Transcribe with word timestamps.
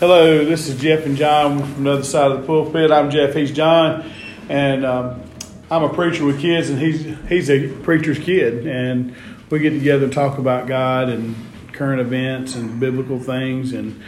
Hello, 0.00 0.44
this 0.44 0.68
is 0.68 0.80
Jeff 0.80 1.06
and 1.06 1.16
John 1.16 1.58
from 1.58 1.82
the 1.82 1.94
other 1.94 2.04
side 2.04 2.30
of 2.30 2.40
the 2.40 2.46
pulpit. 2.46 2.92
I'm 2.92 3.10
Jeff, 3.10 3.34
he's 3.34 3.50
John, 3.50 4.08
and 4.48 4.86
um, 4.86 5.20
I'm 5.72 5.82
a 5.82 5.92
preacher 5.92 6.24
with 6.24 6.40
kids, 6.40 6.70
and 6.70 6.78
he's 6.78 7.16
he's 7.28 7.50
a 7.50 7.66
preacher's 7.82 8.20
kid, 8.20 8.68
and 8.68 9.16
we 9.50 9.58
get 9.58 9.70
together 9.70 10.04
and 10.04 10.12
talk 10.12 10.38
about 10.38 10.68
God 10.68 11.08
and 11.08 11.34
current 11.72 12.00
events 12.00 12.54
and 12.54 12.78
biblical 12.78 13.18
things 13.18 13.72
and 13.72 14.00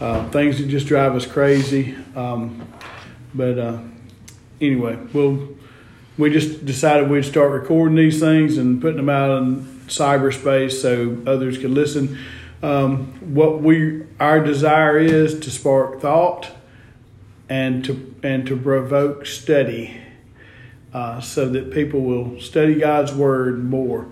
uh, 0.00 0.28
things 0.30 0.58
that 0.58 0.66
just 0.66 0.88
drive 0.88 1.14
us 1.14 1.24
crazy. 1.24 1.94
Um, 2.16 2.66
but 3.32 3.60
uh, 3.60 3.78
anyway, 4.60 4.98
we'll 5.12 5.50
we 6.18 6.30
just 6.30 6.66
decided 6.66 7.08
we'd 7.08 7.24
start 7.24 7.52
recording 7.52 7.94
these 7.94 8.18
things 8.18 8.58
and 8.58 8.80
putting 8.80 8.96
them 8.96 9.08
out 9.08 9.40
in 9.40 9.62
cyberspace 9.86 10.82
so 10.82 11.16
others 11.30 11.58
could 11.58 11.70
listen. 11.70 12.18
Um, 12.62 13.34
what 13.34 13.62
we 13.62 14.04
our 14.18 14.40
desire 14.40 14.98
is 14.98 15.38
to 15.40 15.50
spark 15.50 16.00
thought 16.00 16.50
and 17.48 17.84
to 17.84 18.14
and 18.22 18.46
to 18.46 18.56
provoke 18.56 19.26
study, 19.26 20.00
uh, 20.92 21.20
so 21.20 21.48
that 21.48 21.70
people 21.72 22.00
will 22.00 22.40
study 22.40 22.74
God's 22.74 23.14
word 23.14 23.64
more. 23.64 24.08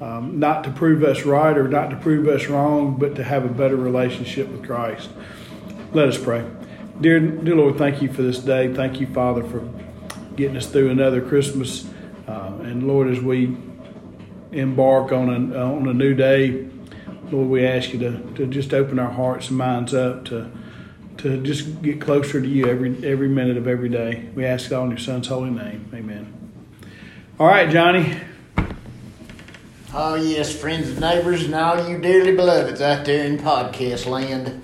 Um, 0.00 0.38
not 0.38 0.64
to 0.64 0.70
prove 0.70 1.04
us 1.04 1.24
right 1.26 1.56
or 1.56 1.68
not 1.68 1.90
to 1.90 1.96
prove 1.96 2.26
us 2.26 2.46
wrong, 2.46 2.96
but 2.96 3.16
to 3.16 3.24
have 3.24 3.44
a 3.44 3.48
better 3.48 3.76
relationship 3.76 4.48
with 4.48 4.64
Christ. 4.64 5.10
Let 5.92 6.08
us 6.08 6.16
pray. 6.16 6.48
Dear, 7.00 7.20
dear 7.20 7.56
Lord, 7.56 7.76
thank 7.76 8.00
you 8.00 8.10
for 8.10 8.22
this 8.22 8.38
day. 8.38 8.72
Thank 8.72 8.98
you, 8.98 9.06
Father, 9.08 9.42
for 9.42 9.68
getting 10.36 10.56
us 10.56 10.66
through 10.66 10.88
another 10.88 11.20
Christmas. 11.20 11.86
Uh, 12.26 12.52
and 12.62 12.88
Lord, 12.88 13.08
as 13.08 13.20
we 13.20 13.56
embark 14.52 15.12
on 15.12 15.28
a, 15.28 15.58
on 15.58 15.86
a 15.86 15.92
new 15.92 16.14
day, 16.14 16.66
Lord, 17.30 17.48
we 17.48 17.64
ask 17.66 17.92
you 17.92 17.98
to, 18.00 18.18
to 18.36 18.46
just 18.46 18.74
open 18.74 18.98
our 18.98 19.10
hearts 19.10 19.48
and 19.48 19.58
minds 19.58 19.94
up 19.94 20.24
to 20.26 20.50
to 21.18 21.42
just 21.42 21.82
get 21.82 22.00
closer 22.00 22.40
to 22.40 22.48
you 22.48 22.66
every 22.66 22.96
every 23.06 23.28
minute 23.28 23.56
of 23.56 23.68
every 23.68 23.88
day. 23.88 24.28
We 24.34 24.44
ask 24.46 24.66
it 24.70 24.74
all 24.74 24.84
in 24.84 24.90
your 24.90 24.98
Son's 24.98 25.28
holy 25.28 25.50
name. 25.50 25.90
Amen. 25.94 26.32
All 27.38 27.46
right, 27.46 27.68
Johnny. 27.70 28.16
Oh, 29.92 30.14
yes, 30.14 30.54
friends 30.54 30.88
and 30.90 31.00
neighbors, 31.00 31.44
and 31.44 31.54
all 31.54 31.88
you 31.88 31.98
dearly 31.98 32.34
beloveds 32.36 32.80
out 32.80 33.04
there 33.04 33.24
in 33.26 33.38
podcast 33.38 34.06
land. 34.06 34.62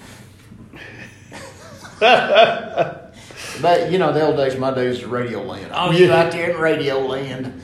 but, 2.00 3.90
you 3.90 3.98
know, 3.98 4.12
the 4.12 4.24
old 4.24 4.36
days, 4.36 4.56
my 4.58 4.72
days, 4.72 5.04
radio 5.04 5.42
land. 5.42 5.72
Oh, 5.74 5.90
you 5.90 6.06
Yeah. 6.06 6.22
out 6.22 6.32
there 6.32 6.50
in 6.50 6.58
radio 6.60 7.00
land. 7.00 7.60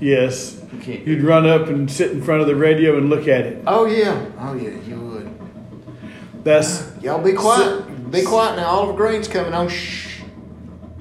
Yes. 0.00 0.60
You'd 0.82 1.22
run 1.22 1.46
up 1.46 1.68
and 1.68 1.90
sit 1.90 2.10
in 2.10 2.22
front 2.22 2.40
of 2.40 2.46
the 2.46 2.56
radio 2.56 2.96
and 2.98 3.08
look 3.10 3.28
at 3.28 3.46
it. 3.46 3.62
Oh, 3.66 3.86
yeah. 3.86 4.24
Oh, 4.38 4.54
yeah, 4.54 4.70
you 4.86 5.00
would. 5.00 6.44
That's 6.44 6.90
Y'all 7.02 7.22
be 7.22 7.32
quiet. 7.32 8.10
Be 8.10 8.22
quiet 8.22 8.56
now. 8.56 8.66
Oliver 8.66 8.92
Greene's 8.92 9.28
coming 9.28 9.54
on. 9.54 9.68
Shh. 9.68 10.20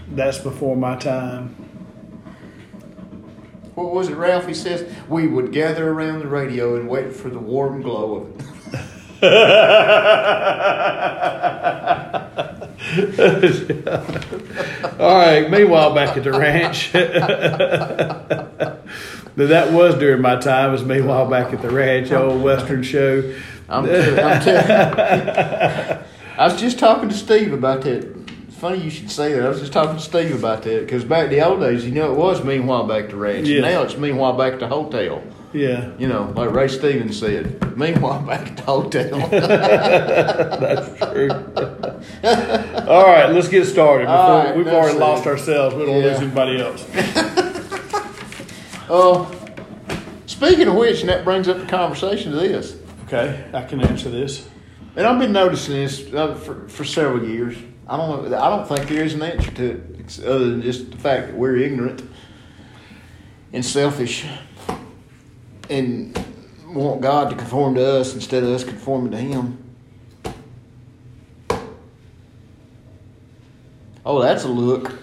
that's 0.10 0.38
before 0.40 0.76
my 0.76 0.96
time. 0.96 1.50
What 3.76 3.94
was 3.94 4.10
it, 4.10 4.16
Ralph? 4.16 4.48
He 4.48 4.54
says, 4.54 4.88
we 5.10 5.28
would 5.28 5.52
gather 5.52 5.90
around 5.92 6.20
the 6.20 6.28
radio 6.28 6.76
and 6.76 6.88
wait 6.88 7.14
for 7.14 7.30
the 7.30 7.40
warm 7.40 7.82
glow 7.82 8.16
of 8.16 8.40
it. 8.40 8.46
All 15.00 15.18
right. 15.18 15.50
Meanwhile, 15.50 15.94
back 15.96 16.16
at 16.18 16.24
the 16.24 16.32
ranch. 16.32 16.92
but 19.36 19.50
that 19.50 19.72
was 19.74 19.96
during 19.96 20.22
my 20.22 20.36
time. 20.38 20.70
It 20.70 20.74
was 20.74 20.84
meanwhile 20.86 21.30
back 21.30 21.54
at 21.54 21.62
the 21.62 21.70
ranch, 21.70 22.12
old 22.12 22.42
Western 22.42 22.84
show. 22.84 23.34
I'm 23.70 23.86
telling, 23.86 24.20
I'm 24.20 24.42
telling. 24.42 26.04
I 26.38 26.46
was 26.48 26.60
just 26.60 26.80
talking 26.80 27.10
to 27.10 27.16
Steve 27.16 27.54
about 27.54 27.82
that. 27.84 28.04
It's 28.48 28.58
funny 28.58 28.80
you 28.82 28.90
should 28.90 29.12
say 29.12 29.34
that. 29.34 29.44
I 29.46 29.50
was 29.50 29.60
just 29.60 29.74
talking 29.74 29.96
to 29.98 30.02
Steve 30.02 30.34
about 30.36 30.64
that 30.64 30.82
because 30.82 31.04
back 31.04 31.26
in 31.26 31.30
the 31.32 31.46
old 31.46 31.60
days, 31.60 31.86
you 31.86 31.92
know, 31.92 32.12
it 32.12 32.18
was 32.18 32.44
meanwhile 32.44 32.86
back 32.88 33.10
to 33.10 33.16
ranch. 33.16 33.48
Yeah. 33.48 33.62
Now 33.62 33.84
it's 33.84 33.98
meanwhile 33.98 34.34
back 34.34 34.60
to 34.60 34.68
hotel. 34.68 35.22
Yeah, 35.54 35.92
You 36.00 36.08
know, 36.08 36.34
like 36.36 36.50
Ray 36.52 36.68
Stevens 36.68 37.20
said, 37.20 37.78
meanwhile 37.78 38.24
back 38.24 38.56
to 38.56 38.64
hotel. 38.64 39.20
that's 39.30 40.98
true. 41.12 41.30
All 42.90 43.04
right, 43.06 43.30
let's 43.32 43.50
get 43.50 43.66
started. 43.66 44.06
Before, 44.06 44.18
right, 44.46 44.56
we've 44.58 44.66
already 44.68 44.98
it. 44.98 45.00
lost 45.00 45.28
ourselves. 45.28 45.76
We 45.76 45.86
don't 45.86 45.98
Yeah. 46.02 46.08
lose 46.08 46.22
anybody 46.22 46.60
else. 46.60 46.84
Oh, 48.96 49.28
speaking 50.28 50.68
of 50.68 50.76
which, 50.76 51.00
and 51.00 51.10
that 51.10 51.24
brings 51.24 51.48
up 51.48 51.58
the 51.58 51.66
conversation 51.66 52.32
to 52.32 52.38
this. 52.38 52.78
Okay, 53.06 53.44
I 53.52 53.64
can 53.64 53.82
answer 53.82 54.08
this. 54.08 54.48
And 54.96 55.08
I've 55.08 55.18
been 55.18 55.32
noticing 55.32 55.74
this 55.74 56.14
uh, 56.14 56.36
for, 56.36 56.70
for 56.70 56.86
several 56.86 57.28
years. 57.28 57.58
I 57.88 57.98
don't 57.98 58.30
know. 58.30 58.38
I 58.38 58.50
don't 58.50 58.68
think 58.68 58.88
there 58.88 59.04
is 59.04 59.16
an 59.16 59.24
answer 59.24 59.50
to 59.50 59.72
it 59.72 60.20
other 60.20 60.48
than 60.48 60.62
just 60.62 60.92
the 60.92 60.98
fact 60.98 61.26
that 61.26 61.36
we're 61.36 61.58
ignorant 61.58 62.08
and 63.52 63.66
selfish 63.66 64.28
and 65.72 66.16
want 66.68 67.02
God 67.02 67.32
to 67.32 67.36
conform 67.36 67.74
to 67.74 67.84
us 67.84 68.14
instead 68.14 68.44
of 68.44 68.50
us 68.50 68.64
conforming 68.64 69.10
to 69.10 69.18
Him. 69.18 69.58
Oh, 74.06 74.22
that's 74.22 74.44
a 74.44 74.50
look. 74.50 75.03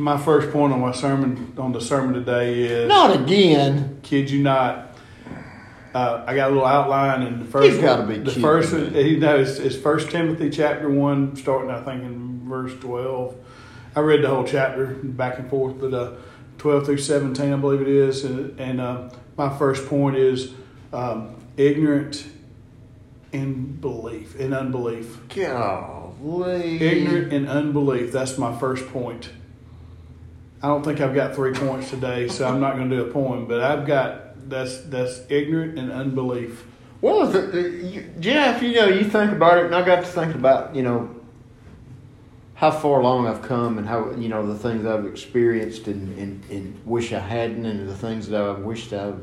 My 0.00 0.16
first 0.16 0.50
point 0.50 0.72
on 0.72 0.80
my 0.80 0.92
sermon 0.92 1.52
on 1.58 1.72
the 1.72 1.80
sermon 1.80 2.14
today 2.14 2.62
is 2.62 2.88
Not 2.88 3.14
again. 3.20 4.00
kid 4.02 4.30
you 4.30 4.42
not. 4.42 4.96
Uh, 5.92 6.24
I 6.26 6.34
got 6.34 6.50
a 6.50 6.54
little 6.54 6.66
outline 6.66 7.22
in 7.22 7.40
the 7.40 7.44
first. 7.44 7.70
He's 7.72 7.78
gotta 7.82 8.04
be 8.04 8.14
the 8.16 8.24
kidding 8.30 8.42
first. 8.42 8.72
me. 8.72 9.02
He 9.02 9.16
knows 9.16 9.58
it's 9.58 9.76
First 9.76 10.10
Timothy 10.10 10.48
chapter 10.48 10.88
one, 10.88 11.36
starting 11.36 11.70
I 11.70 11.82
think 11.82 12.02
in 12.02 12.48
verse 12.48 12.72
twelve. 12.80 13.36
I 13.94 14.00
read 14.00 14.22
the 14.22 14.28
whole 14.28 14.44
chapter 14.44 14.86
back 14.86 15.38
and 15.38 15.50
forth, 15.50 15.78
but 15.78 15.92
uh, 15.92 16.12
twelve 16.56 16.86
through 16.86 16.98
seventeen, 16.98 17.52
I 17.52 17.56
believe 17.56 17.82
it 17.82 17.88
is. 17.88 18.24
And, 18.24 18.58
and 18.58 18.80
uh, 18.80 19.10
my 19.36 19.54
first 19.58 19.86
point 19.86 20.16
is 20.16 20.52
um, 20.94 21.34
ignorant 21.58 22.24
in 23.32 23.76
belief, 23.76 24.34
in 24.36 24.54
unbelief. 24.54 25.18
Golly. 25.28 26.80
Ignorant 26.80 27.32
in 27.34 27.48
unbelief. 27.48 28.12
That's 28.12 28.38
my 28.38 28.56
first 28.58 28.86
point. 28.88 29.28
I 30.62 30.68
don't 30.68 30.84
think 30.84 31.00
I've 31.00 31.14
got 31.14 31.34
three 31.34 31.52
points 31.52 31.90
today, 31.90 32.28
so 32.28 32.46
I'm 32.46 32.60
not 32.60 32.76
going 32.76 32.90
to 32.90 32.96
do 32.96 33.02
a 33.06 33.12
poem. 33.12 33.46
But 33.46 33.60
I've 33.62 33.86
got 33.86 34.48
that's 34.50 34.78
that's 34.82 35.22
ignorant 35.28 35.78
and 35.78 35.90
unbelief. 35.90 36.66
Well, 37.00 37.34
if 37.34 37.54
it, 37.54 37.84
you, 37.84 38.10
Jeff, 38.20 38.62
you 38.62 38.74
know, 38.74 38.86
you 38.86 39.04
think 39.04 39.32
about 39.32 39.58
it, 39.58 39.64
and 39.66 39.74
I 39.74 39.82
got 39.84 40.00
to 40.04 40.06
think 40.06 40.34
about, 40.34 40.74
you 40.76 40.82
know, 40.82 41.14
how 42.54 42.70
far 42.70 43.00
along 43.00 43.26
I've 43.26 43.40
come 43.40 43.78
and 43.78 43.88
how, 43.88 44.10
you 44.12 44.28
know, 44.28 44.46
the 44.46 44.58
things 44.58 44.84
I've 44.84 45.06
experienced 45.06 45.86
and, 45.88 46.18
and, 46.18 46.44
and 46.50 46.78
wish 46.84 47.14
I 47.14 47.18
hadn't, 47.20 47.64
and 47.64 47.88
the 47.88 47.96
things 47.96 48.28
that 48.28 48.42
I 48.42 48.50
wished 48.52 48.92
I 48.92 49.14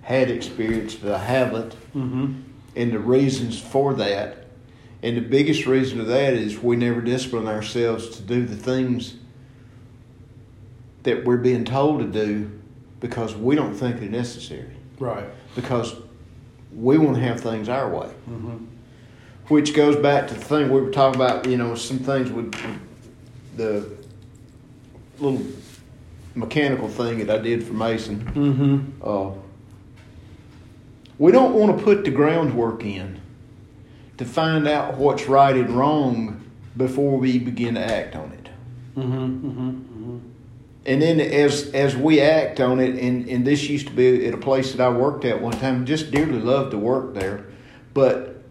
had 0.00 0.30
experienced 0.30 1.02
but 1.02 1.12
I 1.12 1.18
haven't, 1.18 1.76
Mm-hmm. 1.94 2.40
and 2.74 2.92
the 2.92 2.98
reasons 2.98 3.60
for 3.60 3.92
that. 3.94 4.46
And 5.02 5.16
the 5.18 5.20
biggest 5.20 5.66
reason 5.66 6.00
of 6.00 6.06
that 6.06 6.32
is 6.32 6.58
we 6.58 6.76
never 6.76 7.02
discipline 7.02 7.48
ourselves 7.48 8.08
to 8.16 8.22
do 8.22 8.46
the 8.46 8.56
things 8.56 9.16
that 11.06 11.24
we're 11.24 11.36
being 11.38 11.64
told 11.64 12.00
to 12.00 12.06
do 12.06 12.50
because 13.00 13.34
we 13.34 13.54
don't 13.54 13.74
think 13.74 14.00
they're 14.00 14.08
necessary 14.08 14.76
Right. 14.98 15.24
because 15.54 15.94
we 16.74 16.98
want 16.98 17.16
to 17.16 17.22
have 17.22 17.40
things 17.40 17.68
our 17.68 17.88
way. 17.88 18.08
Mm-hmm. 18.28 18.56
Which 19.48 19.72
goes 19.74 19.94
back 19.96 20.26
to 20.28 20.34
the 20.34 20.40
thing 20.40 20.68
we 20.70 20.80
were 20.80 20.90
talking 20.90 21.20
about, 21.20 21.46
you 21.46 21.56
know, 21.56 21.74
some 21.76 21.98
things 22.00 22.30
with 22.32 22.52
the 23.56 23.88
little 25.20 25.46
mechanical 26.34 26.88
thing 26.88 27.24
that 27.24 27.30
I 27.30 27.42
did 27.42 27.62
for 27.62 27.72
Mason. 27.72 28.24
Mm-hmm. 28.24 29.08
Uh, 29.08 29.30
we 31.18 31.30
don't 31.32 31.54
want 31.54 31.78
to 31.78 31.82
put 31.84 32.04
the 32.04 32.10
groundwork 32.10 32.84
in 32.84 33.20
to 34.18 34.24
find 34.24 34.66
out 34.66 34.96
what's 34.96 35.26
right 35.26 35.54
and 35.56 35.70
wrong 35.70 36.42
before 36.76 37.16
we 37.16 37.38
begin 37.38 37.74
to 37.74 37.80
act 37.80 38.16
on 38.16 38.32
it. 38.32 38.48
Mm-hmm. 38.96 39.48
Mm-hmm. 39.48 39.85
And 40.86 41.02
then 41.02 41.20
as 41.20 41.70
as 41.74 41.96
we 41.96 42.20
act 42.20 42.60
on 42.60 42.78
it, 42.80 42.94
and, 43.02 43.28
and 43.28 43.44
this 43.46 43.68
used 43.68 43.88
to 43.88 43.92
be 43.92 44.24
at 44.26 44.34
a 44.34 44.38
place 44.38 44.72
that 44.72 44.80
I 44.80 44.88
worked 44.88 45.24
at 45.24 45.40
one 45.42 45.52
time, 45.54 45.84
just 45.84 46.10
dearly 46.12 46.38
loved 46.38 46.70
to 46.70 46.78
work 46.78 47.12
there. 47.14 47.46
But 47.92 48.42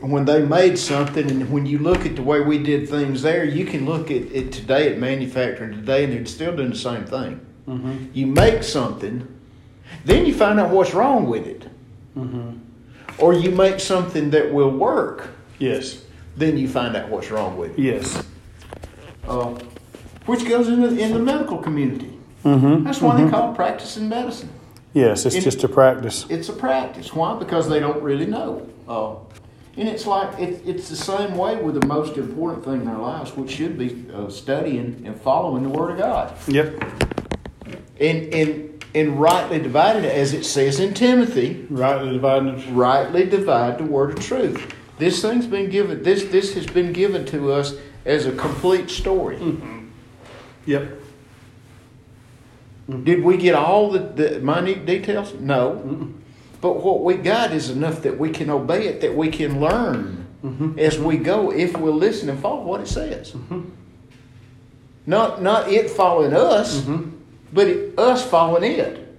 when 0.00 0.24
they 0.24 0.44
made 0.44 0.76
something, 0.78 1.30
and 1.30 1.50
when 1.50 1.66
you 1.66 1.78
look 1.78 2.04
at 2.04 2.16
the 2.16 2.22
way 2.22 2.40
we 2.40 2.58
did 2.62 2.88
things 2.88 3.22
there, 3.22 3.44
you 3.44 3.64
can 3.64 3.86
look 3.86 4.10
at 4.10 4.22
it 4.32 4.50
today 4.52 4.92
at 4.92 4.98
manufacturing 4.98 5.72
today, 5.72 6.04
and 6.04 6.12
they're 6.12 6.26
still 6.26 6.54
doing 6.56 6.70
the 6.70 6.76
same 6.76 7.04
thing. 7.04 7.40
Mm-hmm. 7.68 8.06
You 8.12 8.26
make 8.26 8.62
something, 8.64 9.26
then 10.04 10.26
you 10.26 10.34
find 10.34 10.58
out 10.60 10.70
what's 10.70 10.92
wrong 10.94 11.28
with 11.28 11.46
it, 11.46 11.68
Mm-hmm. 12.18 12.58
or 13.18 13.34
you 13.34 13.50
make 13.50 13.80
something 13.80 14.30
that 14.30 14.52
will 14.52 14.70
work, 14.70 15.28
Yes. 15.58 16.02
then 16.36 16.56
you 16.58 16.68
find 16.68 16.94
out 16.96 17.08
what's 17.08 17.30
wrong 17.30 17.56
with 17.56 17.72
it. 17.72 17.78
Yes. 17.78 18.22
Uh, 19.26 19.54
which 20.26 20.48
goes 20.48 20.68
in 20.68 20.80
the, 20.80 20.88
in 20.98 21.12
the 21.12 21.18
medical 21.18 21.58
community. 21.58 22.18
Mm-hmm. 22.44 22.84
That's 22.84 23.00
why 23.00 23.22
they 23.22 23.30
call 23.30 23.52
it 23.52 23.56
practicing 23.56 24.08
medicine. 24.08 24.50
Yes, 24.92 25.26
it's 25.26 25.34
In- 25.36 25.42
just 25.42 25.64
a 25.64 25.68
practice. 25.68 26.26
It's 26.28 26.48
a 26.48 26.52
practice. 26.52 27.12
Why? 27.14 27.38
Because 27.38 27.68
they 27.68 27.80
don't 27.80 28.02
really 28.02 28.26
know. 28.26 28.68
Uh, 28.88 29.16
And 29.76 29.88
it's 29.88 30.06
like 30.06 30.38
it, 30.38 30.62
it's 30.64 30.88
the 30.88 30.94
same 30.96 31.36
way 31.36 31.56
with 31.56 31.80
the 31.80 31.86
most 31.86 32.16
important 32.16 32.64
thing 32.64 32.82
in 32.82 32.88
our 32.88 33.00
lives, 33.00 33.34
which 33.36 33.50
should 33.50 33.76
be 33.76 33.88
uh, 34.14 34.28
studying 34.30 35.02
and 35.06 35.20
following 35.20 35.62
the 35.64 35.68
Word 35.68 35.90
of 35.92 35.98
God, 35.98 36.32
Yep. 36.46 36.68
and 38.00 38.34
and 38.34 38.84
and 38.94 39.20
rightly 39.20 39.58
divided, 39.58 40.04
it, 40.04 40.12
as 40.14 40.32
it 40.32 40.44
says 40.44 40.78
in 40.78 40.94
Timothy, 40.94 41.66
Rightly 41.68 42.12
dividing. 42.12 42.76
rightly 42.76 43.24
divide 43.26 43.78
the 43.78 43.84
word 43.84 44.10
of 44.16 44.20
truth. 44.24 44.72
This 44.98 45.20
thing's 45.20 45.46
been 45.46 45.68
given. 45.70 46.04
This 46.04 46.22
this 46.30 46.54
has 46.54 46.66
been 46.66 46.92
given 46.92 47.24
to 47.26 47.50
us 47.50 47.74
as 48.04 48.26
a 48.26 48.32
complete 48.32 48.88
story. 48.90 49.38
Yep. 50.66 51.00
Did 53.04 53.24
we 53.24 53.36
get 53.36 53.54
all 53.54 53.90
the, 53.90 53.98
the 53.98 54.40
minute 54.40 54.84
details? 54.84 55.34
No. 55.34 56.12
But 56.60 56.82
what 56.82 57.02
we 57.02 57.14
got 57.14 57.52
is 57.52 57.70
enough 57.70 58.02
that 58.02 58.18
we 58.18 58.30
can 58.30 58.50
obey 58.50 58.86
it, 58.86 59.00
that 59.00 59.14
we 59.14 59.28
can 59.28 59.60
learn 59.60 60.26
mm-hmm. 60.44 60.78
as 60.78 60.98
we 60.98 61.16
go 61.16 61.52
if 61.52 61.76
we'll 61.76 61.94
listen 61.94 62.28
and 62.28 62.38
follow 62.40 62.62
what 62.62 62.80
it 62.80 62.88
says. 62.88 63.32
Mm-hmm. 63.32 63.70
Not 65.06 65.42
not 65.42 65.70
it 65.70 65.90
following 65.90 66.32
us, 66.32 66.80
mm-hmm. 66.80 67.10
but 67.52 67.68
it, 67.68 67.98
us 67.98 68.24
following 68.24 68.64
it, 68.64 69.14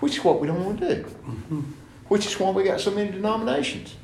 which 0.00 0.18
is 0.18 0.24
what 0.24 0.40
we 0.40 0.46
don't 0.46 0.64
want 0.64 0.80
to 0.80 0.96
do. 0.96 1.04
Which 2.08 2.26
is 2.26 2.38
why 2.38 2.50
we 2.50 2.64
got 2.64 2.80
so 2.80 2.90
many 2.90 3.10
denominations. 3.10 3.94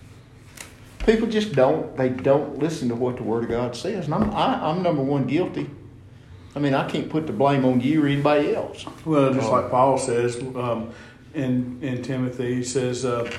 People 1.05 1.29
just 1.29 1.53
don't 1.53 1.95
they 1.97 2.09
don't 2.09 2.59
listen 2.59 2.89
to 2.89 2.95
what 2.95 3.17
the 3.17 3.23
Word 3.23 3.45
of 3.45 3.51
God 3.51 3.77
says, 3.77 4.07
and 4.07 4.15
I'm 4.15 4.31
I, 4.31 4.71
I'm 4.71 4.83
number 4.83 5.03
one 5.03 5.27
guilty. 5.27 5.69
I 6.59 6.61
mean, 6.61 6.75
I 6.75 6.89
can't 6.89 7.09
put 7.09 7.29
the 7.29 7.33
blame 7.33 7.65
on 7.65 7.81
you 7.81 8.03
or 8.03 8.09
anybody 8.09 8.53
else. 8.53 8.85
Well, 9.05 9.33
just 9.33 9.49
like 9.49 9.71
Paul 9.71 9.97
says 9.97 10.43
um, 10.57 10.91
in 11.33 11.79
in 11.83 12.03
Timothy, 12.03 12.57
he 12.57 12.65
says, 12.65 13.05
uh, 13.05 13.31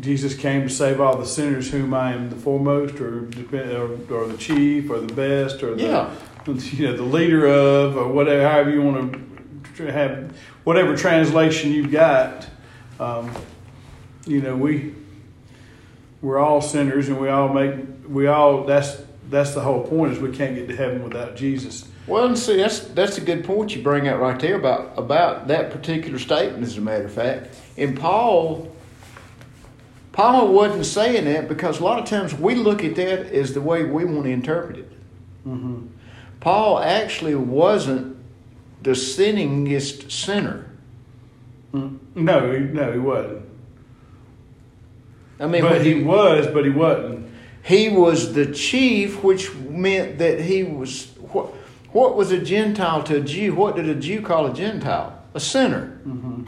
"Jesus 0.00 0.34
came 0.34 0.62
to 0.62 0.70
save 0.70 0.98
all 0.98 1.18
the 1.18 1.26
sinners, 1.26 1.70
whom 1.70 1.92
I 1.92 2.14
am 2.14 2.30
the 2.30 2.36
foremost, 2.36 2.98
or 3.02 3.28
or, 3.52 3.98
or 4.10 4.28
the 4.28 4.38
chief, 4.38 4.88
or 4.88 4.98
the 4.98 5.12
best, 5.12 5.62
or 5.62 5.74
the 5.74 5.82
Yeah. 5.82 6.14
you 6.46 6.86
know 6.86 6.96
the 6.96 7.02
leader 7.02 7.46
of, 7.46 7.98
or 7.98 8.08
whatever, 8.08 8.48
however 8.48 8.70
you 8.70 8.80
want 8.80 9.14
to 9.76 9.92
have, 9.92 10.34
whatever 10.64 10.96
translation 10.96 11.70
you've 11.70 11.92
got. 11.92 12.48
Um, 12.98 13.30
you 14.24 14.40
know, 14.40 14.56
we 14.56 14.94
we're 16.22 16.38
all 16.38 16.62
sinners, 16.62 17.10
and 17.10 17.20
we 17.20 17.28
all 17.28 17.52
make 17.52 17.74
we 18.08 18.26
all 18.26 18.64
that's 18.64 19.02
that's 19.28 19.52
the 19.52 19.60
whole 19.60 19.86
point 19.86 20.14
is 20.14 20.18
we 20.18 20.34
can't 20.34 20.54
get 20.54 20.66
to 20.68 20.74
heaven 20.74 21.04
without 21.04 21.36
Jesus. 21.36 21.88
Well, 22.06 22.26
and 22.26 22.38
see, 22.38 22.56
that's 22.56 22.80
that's 22.80 23.16
a 23.16 23.22
good 23.22 23.44
point 23.44 23.74
you 23.74 23.82
bring 23.82 24.08
out 24.08 24.20
right 24.20 24.38
there 24.38 24.56
about 24.56 24.92
about 24.98 25.48
that 25.48 25.70
particular 25.70 26.18
statement. 26.18 26.62
As 26.62 26.76
a 26.76 26.80
matter 26.80 27.04
of 27.04 27.12
fact, 27.12 27.58
and 27.78 27.98
Paul, 27.98 28.70
Paul 30.12 30.52
wasn't 30.52 30.84
saying 30.84 31.24
that 31.24 31.48
because 31.48 31.80
a 31.80 31.84
lot 31.84 31.98
of 31.98 32.04
times 32.04 32.34
we 32.34 32.56
look 32.56 32.84
at 32.84 32.94
that 32.96 33.32
as 33.32 33.54
the 33.54 33.62
way 33.62 33.84
we 33.84 34.04
want 34.04 34.24
to 34.24 34.30
interpret 34.30 34.78
it. 34.78 34.92
Mm-hmm. 35.46 35.86
Paul 36.40 36.78
actually 36.78 37.34
wasn't 37.34 38.18
the 38.82 38.90
sinningest 38.90 40.10
sinner. 40.10 40.70
No, 41.72 42.52
he, 42.52 42.58
no, 42.60 42.92
he 42.92 42.98
wasn't. 42.98 43.46
I 45.40 45.46
mean, 45.46 45.62
but 45.62 45.72
when 45.72 45.84
he 45.84 46.02
was, 46.02 46.46
but 46.46 46.64
he 46.64 46.70
wasn't. 46.70 47.28
he 47.64 47.88
was 47.88 48.34
the 48.34 48.52
chief, 48.52 49.24
which 49.24 49.52
meant 49.54 50.18
that 50.18 50.40
he 50.40 50.62
was 50.62 51.13
what? 51.94 52.10
What 52.10 52.16
was 52.16 52.32
a 52.32 52.38
Gentile 52.38 53.02
to 53.04 53.16
a 53.16 53.20
Jew? 53.20 53.54
What 53.54 53.76
did 53.76 53.88
a 53.88 53.94
Jew 53.94 54.20
call 54.20 54.46
a 54.46 54.52
Gentile? 54.52 55.18
A 55.32 55.40
sinner. 55.40 56.00
Mm-hmm. 56.06 56.44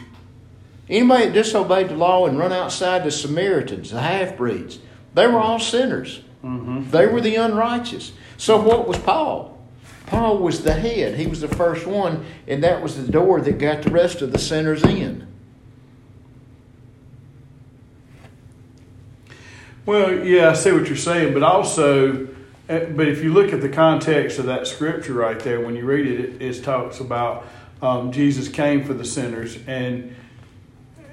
Anybody 0.88 1.26
that 1.26 1.32
disobeyed 1.32 1.88
the 1.88 1.96
law 1.96 2.26
and 2.26 2.38
run 2.38 2.52
outside 2.52 3.04
the 3.04 3.10
Samaritans, 3.10 3.90
the 3.90 4.00
half 4.00 4.36
breeds, 4.36 4.78
they 5.14 5.26
were 5.26 5.38
all 5.38 5.58
sinners. 5.58 6.20
Mm-hmm. 6.44 6.90
They 6.90 7.06
were 7.06 7.20
the 7.20 7.36
unrighteous. 7.36 8.12
So 8.36 8.60
what 8.60 8.86
was 8.86 8.98
Paul? 8.98 9.58
Paul 10.06 10.38
was 10.38 10.62
the 10.62 10.74
head. 10.74 11.18
He 11.18 11.26
was 11.26 11.40
the 11.40 11.48
first 11.48 11.86
one, 11.86 12.24
and 12.46 12.62
that 12.62 12.82
was 12.82 12.96
the 13.04 13.10
door 13.10 13.40
that 13.40 13.58
got 13.58 13.82
the 13.82 13.90
rest 13.90 14.22
of 14.22 14.32
the 14.32 14.38
sinners 14.38 14.84
in. 14.84 15.26
Well, 19.84 20.24
yeah, 20.24 20.50
I 20.50 20.52
see 20.54 20.72
what 20.72 20.88
you're 20.88 20.96
saying, 20.96 21.32
but 21.32 21.42
also, 21.42 22.28
but 22.66 23.06
if 23.08 23.22
you 23.22 23.32
look 23.32 23.52
at 23.52 23.60
the 23.60 23.68
context 23.68 24.38
of 24.38 24.46
that 24.46 24.66
scripture 24.66 25.14
right 25.14 25.38
there, 25.38 25.60
when 25.60 25.76
you 25.76 25.84
read 25.84 26.06
it, 26.06 26.20
it, 26.20 26.42
it 26.42 26.64
talks 26.64 26.98
about 26.98 27.46
um, 27.80 28.10
Jesus 28.10 28.48
came 28.48 28.84
for 28.84 28.94
the 28.94 29.04
sinners, 29.04 29.56
and, 29.66 30.16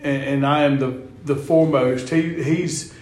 and 0.01 0.23
and 0.23 0.45
I 0.45 0.63
am 0.63 0.79
the 0.79 1.03
the 1.23 1.35
foremost. 1.35 2.09
He 2.09 2.41
he's 2.43 2.93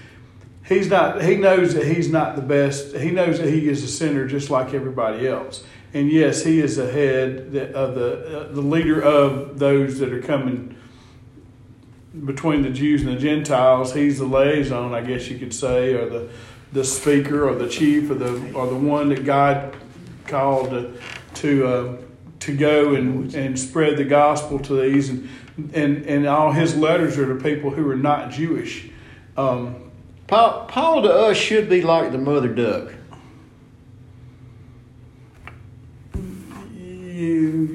he's 0.66 0.90
not. 0.90 1.24
He 1.24 1.36
knows 1.36 1.74
that 1.76 1.88
he's 1.88 2.10
not 2.10 2.36
the 2.36 2.42
best. 2.42 2.96
He 2.96 3.12
knows 3.12 3.40
that 3.40 3.50
he 3.50 3.70
is 3.70 3.84
a 3.84 3.88
sinner 3.88 4.28
just 4.28 4.50
like 4.50 4.74
everybody 4.74 5.28
else. 5.28 5.64
And 5.94 6.10
yes, 6.10 6.44
he 6.44 6.60
is 6.60 6.78
the 6.78 6.92
head 6.92 7.56
of 7.74 7.96
the 7.96 8.42
uh, 8.42 8.52
the 8.52 8.62
leader 8.62 9.02
of 9.02 9.60
those 9.60 10.00
that 10.00 10.12
are 10.12 10.22
coming 10.22 10.76
between 12.26 12.62
the 12.64 12.70
Jews 12.70 13.04
and 13.04 13.16
the 13.16 13.20
Gentiles. 13.20 13.94
He's 13.94 14.20
the 14.20 14.26
liaison, 14.26 14.94
I 14.94 15.02
guess 15.02 15.30
you 15.30 15.38
could 15.40 15.54
say, 15.54 15.94
or 15.94 16.10
the 16.10 16.30
the 16.72 16.84
speaker, 16.84 17.48
or 17.48 17.56
the 17.56 17.68
chief, 17.68 18.10
or 18.10 18.16
the 18.16 18.54
or 18.54 18.68
the 18.68 18.76
one 18.76 19.10
that 19.10 19.26
God 19.26 19.76
called 20.28 20.70
to 20.72 21.00
to, 21.36 21.66
uh, 21.66 21.98
to 22.42 22.56
go 22.56 22.96
and, 22.96 23.34
and 23.34 23.58
spread 23.60 23.98
the 23.98 24.04
gospel 24.04 24.60
to 24.60 24.82
these, 24.82 25.10
and 25.10 25.30
and 25.74 26.06
and 26.06 26.28
all 26.28 26.52
his 26.52 26.76
letters 26.76 27.18
are 27.18 27.36
to 27.36 27.44
people 27.44 27.72
who 27.72 27.90
are 27.90 27.96
not 27.96 28.32
Jewish. 28.32 28.90
Um, 29.38 29.92
Paul, 30.28 30.66
Paul 30.68 31.02
to 31.04 31.14
us 31.14 31.38
should 31.38 31.70
be 31.70 31.82
like 31.82 32.12
the 32.12 32.18
mother 32.18 32.48
duck. 32.48 32.94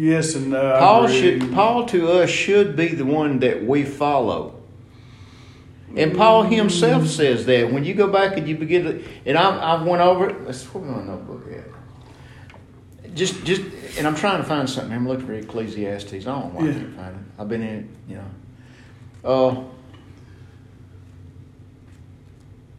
yes 0.06 0.34
and 0.34 0.50
no. 0.50 0.78
Paul 0.78 1.08
should 1.08 1.52
Paul 1.52 1.86
to 1.86 2.10
us 2.10 2.30
should 2.30 2.76
be 2.76 2.88
the 2.88 3.04
one 3.04 3.40
that 3.40 3.64
we 3.64 3.84
follow. 3.84 4.55
And 5.96 6.14
Paul 6.14 6.42
himself 6.42 7.06
says 7.06 7.46
that 7.46 7.72
when 7.72 7.84
you 7.84 7.94
go 7.94 8.06
back 8.08 8.36
and 8.36 8.46
you 8.46 8.56
begin 8.56 8.84
to, 8.84 9.04
and 9.24 9.38
I, 9.38 9.56
I 9.56 9.82
went 9.82 10.02
over 10.02 10.28
it. 10.28 10.44
Let's 10.44 10.62
where 10.74 10.84
my 10.84 11.02
notebook 11.02 11.44
at? 11.50 13.14
Just, 13.14 13.44
just, 13.44 13.62
and 13.96 14.06
I'm 14.06 14.14
trying 14.14 14.42
to 14.42 14.44
find 14.44 14.68
something. 14.68 14.92
I'm 14.92 15.08
looking 15.08 15.26
for 15.26 15.32
Ecclesiastes. 15.32 16.12
I 16.12 16.18
don't 16.18 16.52
know 16.54 16.60
why 16.60 16.68
I 16.68 16.72
can't 16.72 16.96
find 16.96 17.16
it. 17.16 17.22
I've 17.40 17.48
been 17.48 17.62
in 17.62 17.74
it, 17.78 17.86
you 18.10 18.16
know. 18.16 18.30
Uh, 19.24 19.64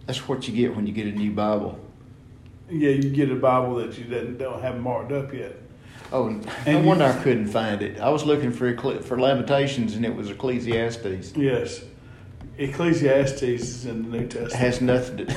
that's 0.05 0.27
what 0.27 0.47
you 0.47 0.53
get 0.53 0.75
when 0.75 0.85
you 0.85 0.93
get 0.93 1.07
a 1.07 1.11
new 1.11 1.31
Bible. 1.31 1.79
Yeah, 2.69 2.91
you 2.91 3.09
get 3.09 3.31
a 3.31 3.35
Bible 3.35 3.75
that 3.75 3.97
you 3.97 4.03
didn't, 4.05 4.37
don't 4.37 4.61
have 4.61 4.79
marked 4.79 5.11
up 5.11 5.33
yet. 5.33 5.55
Oh, 6.11 6.29
no 6.29 6.41
And 6.65 6.83
you- 6.83 6.87
wonder 6.87 7.05
I 7.05 7.13
couldn't 7.23 7.47
find 7.47 7.81
it. 7.81 7.99
I 7.99 8.09
was 8.09 8.23
looking 8.23 8.51
for 8.51 8.75
for 9.01 9.19
Lamentations, 9.19 9.95
and 9.95 10.05
it 10.05 10.15
was 10.15 10.29
Ecclesiastes. 10.29 11.33
Yes, 11.35 11.81
Ecclesiastes 12.57 13.43
is 13.43 13.85
in 13.85 14.11
the 14.11 14.17
New 14.17 14.23
It 14.25 14.31
Testament. 14.31 14.53
has 14.53 14.81
nothing 14.81 15.17
to. 15.17 15.25
do. 15.25 15.35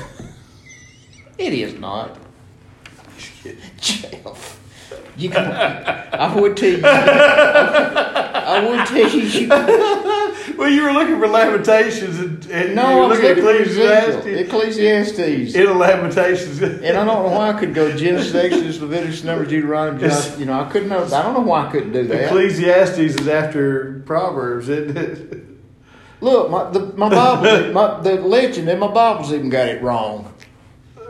it 1.39 1.53
is 1.53 1.75
not. 1.79 2.17
Jeff. 3.79 4.57
You 5.17 5.29
can, 5.31 5.45
I 5.45 6.35
would 6.35 6.57
tell 6.57 6.71
you. 6.71 6.81
I 6.85 8.65
would 8.67 8.87
tell 8.87 9.11
you. 9.11 9.49
well, 10.57 10.69
you 10.71 10.83
were 10.83 10.93
looking 10.93 11.19
for 11.21 11.29
Lamentations, 11.29 12.19
and, 12.19 12.47
and 12.47 12.75
No, 12.75 12.83
you 12.91 12.97
I 12.97 13.00
were 13.03 13.09
was 13.09 13.19
looking 13.21 13.39
at 13.39 13.45
looking 13.45 13.65
for 13.67 13.81
Ezekiel. 13.83 14.39
Ecclesiastes. 14.39 15.15
Ecclesiastes. 15.17 15.55
In 15.55 15.79
Lamentations. 15.79 16.62
And 16.62 16.87
I 16.97 17.05
don't 17.05 17.07
know 17.07 17.23
why 17.37 17.50
I 17.50 17.61
could 17.61 17.75
go 17.75 17.95
Genesis, 17.97 18.35
Exodus, 18.35 18.81
Leviticus, 18.81 19.23
Numbers, 19.25 19.49
Deuteronomy. 19.49 20.09
John, 20.09 20.41
you 20.41 20.47
know, 20.47 20.59
I 20.61 20.65
couldn't. 20.71 20.89
Know, 20.89 21.05
I 21.05 21.23
don't 21.23 21.35
know 21.35 21.41
why 21.41 21.67
I 21.67 21.71
couldn't 21.71 21.93
do 21.93 22.07
that. 22.09 22.25
Ecclesiastes 22.27 22.99
is 22.99 23.29
after 23.29 24.03
Proverbs, 24.07 24.69
isn't 24.71 24.97
it? 24.97 25.45
Look, 26.21 26.50
my 26.50 26.71
the, 26.71 26.81
my 26.97 27.09
Bible, 27.43 27.73
my, 27.73 28.00
the 28.00 28.21
legend 28.21 28.69
in 28.69 28.79
my 28.79 28.89
Bible's 28.89 29.33
even 29.33 29.49
got 29.49 29.69
it 29.69 29.83
wrong. 29.83 30.33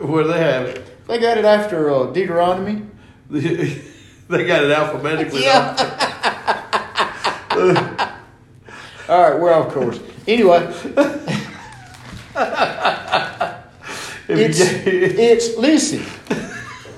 Where 0.00 0.23
do 0.23 0.33
they 0.33 0.38
have 0.38 0.67
it? 0.67 1.07
They 1.07 1.19
got 1.19 1.38
it 1.38 1.45
after 1.45 1.90
uh, 1.90 2.07
Deuteronomy. 2.07 2.87
they 3.31 3.83
got 4.29 4.64
it 4.64 4.71
alphabetically. 4.71 5.43
Yeah. 5.43 5.76
All 9.09 9.21
right, 9.21 9.40
we're 9.40 9.52
off 9.52 9.73
course. 9.75 9.99
Anyway, 10.29 10.73
it's 14.29 14.61
it's 14.61 15.57
listen. 15.59 16.00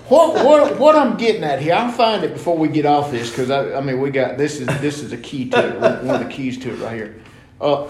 What 0.09 0.45
what 0.45 0.79
what 0.79 0.95
I'm 0.95 1.17
getting 1.17 1.43
at 1.43 1.63
here? 1.63 1.75
I'll 1.75 1.91
find 1.91 2.23
it 2.23 2.35
before 2.35 2.59
we 2.59 2.69
get 2.69 2.85
off 2.85 3.11
this 3.11 3.31
because 3.31 3.51
I, 3.51 3.79
I 3.79 3.81
mean 3.81 3.99
we 3.99 4.11
got 4.11 4.37
this 4.37 4.61
is 4.61 4.67
this 4.81 5.03
is 5.03 5.13
a 5.13 5.17
key 5.17 5.49
to 5.51 5.69
it. 5.69 5.81
One 6.05 6.17
of 6.17 6.21
the 6.21 6.29
keys 6.29 6.59
to 6.59 6.71
it 6.71 6.77
right 6.81 6.95
here. 6.95 7.15
Uh, 7.63 7.89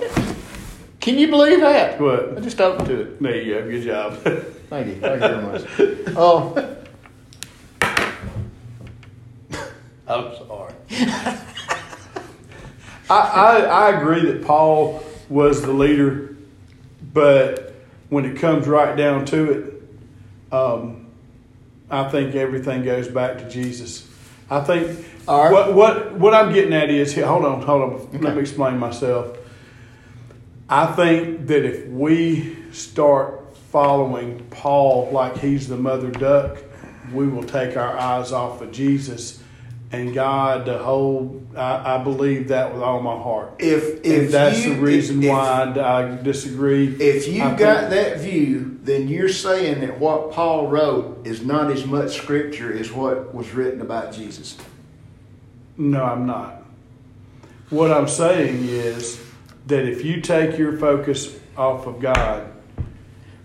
can 1.01 1.19
you 1.19 1.29
believe 1.29 1.61
that? 1.61 1.99
What? 1.99 2.37
I 2.37 2.41
just 2.41 2.61
opened 2.61 2.89
to 2.89 3.01
it. 3.01 3.23
There 3.23 3.41
you 3.41 3.55
go. 3.55 3.63
Good 3.71 3.85
job. 3.85 4.13
Thank 4.69 4.89
you. 4.89 4.97
Thank 5.01 5.23
you 5.23 5.29
very 5.29 5.43
much. 5.43 5.63
Oh, 6.15 6.55
I'm 10.07 10.37
sorry. 10.37 10.75
I, 13.09 13.11
I 13.11 13.61
I 13.61 13.91
agree 13.99 14.27
that 14.27 14.45
Paul 14.45 15.03
was 15.31 15.63
the 15.63 15.73
leader, 15.73 16.37
but 17.15 17.75
when 18.11 18.27
it 18.27 18.37
comes 18.39 18.69
right 18.69 18.95
down 18.95 19.25
to 19.27 19.53
it, 19.53 19.83
um, 20.55 21.07
I 21.91 22.11
think 22.11 22.35
everything 22.35 22.83
goes 22.85 23.09
back 23.09 23.39
to 23.39 23.49
Jesus. 23.49 24.07
I 24.51 24.61
think 24.61 24.99
All 25.27 25.45
right. 25.45 25.53
what 25.53 25.73
what 25.75 26.13
what 26.13 26.35
I'm 26.35 26.53
getting 26.53 26.75
at 26.75 26.91
is 26.91 27.15
hold 27.17 27.47
on, 27.47 27.63
hold 27.63 27.83
on. 27.83 28.09
Let 28.21 28.35
me 28.35 28.43
explain 28.43 28.77
myself. 28.79 29.39
I 30.73 30.87
think 30.87 31.49
that 31.49 31.67
if 31.67 31.87
we 31.89 32.57
start 32.73 33.55
following 33.71 34.43
Paul 34.49 35.11
like 35.13 35.37
he's 35.37 35.69
the 35.69 35.77
mother 35.77 36.11
duck, 36.11 36.57
we 37.13 37.29
will 37.29 37.43
take 37.43 37.77
our 37.77 37.95
eyes 37.99 38.33
off 38.33 38.63
of 38.63 38.73
Jesus 38.73 39.43
and 39.91 40.15
God. 40.15 40.65
The 40.65 40.79
whole, 40.79 41.43
I, 41.55 41.97
I 41.97 42.03
believe 42.03 42.49
that 42.49 42.73
with 42.73 42.83
all 42.83 43.03
my 43.03 43.23
heart. 43.23 43.57
If 43.59 43.97
And 43.97 44.07
if 44.07 44.31
that's 44.33 44.65
you, 44.65 44.77
the 44.77 44.81
reason 44.81 45.23
if, 45.23 45.29
why 45.29 45.75
I, 45.77 45.99
I 45.99 46.23
disagree. 46.23 46.87
If 46.87 47.29
you 47.29 47.43
I 47.43 47.55
got 47.55 47.91
that 47.91 48.21
view, 48.21 48.79
then 48.83 49.09
you're 49.09 49.29
saying 49.29 49.81
that 49.81 49.99
what 49.99 50.33
Paul 50.33 50.69
wrote 50.69 51.27
is 51.27 51.45
not 51.45 51.71
as 51.71 51.85
much 51.85 52.17
scripture 52.17 52.73
as 52.73 52.91
what 52.91 53.35
was 53.35 53.53
written 53.53 53.83
about 53.83 54.15
Jesus. 54.15 54.57
No, 55.77 56.03
I'm 56.03 56.25
not. 56.25 56.63
What 57.69 57.91
I'm 57.91 58.09
saying 58.09 58.65
is 58.65 59.22
that 59.67 59.85
if 59.89 60.05
you 60.05 60.21
take 60.21 60.59
your 60.59 60.77
focus 60.77 61.39
off 61.57 61.87
of 61.87 62.01
God 62.01 62.51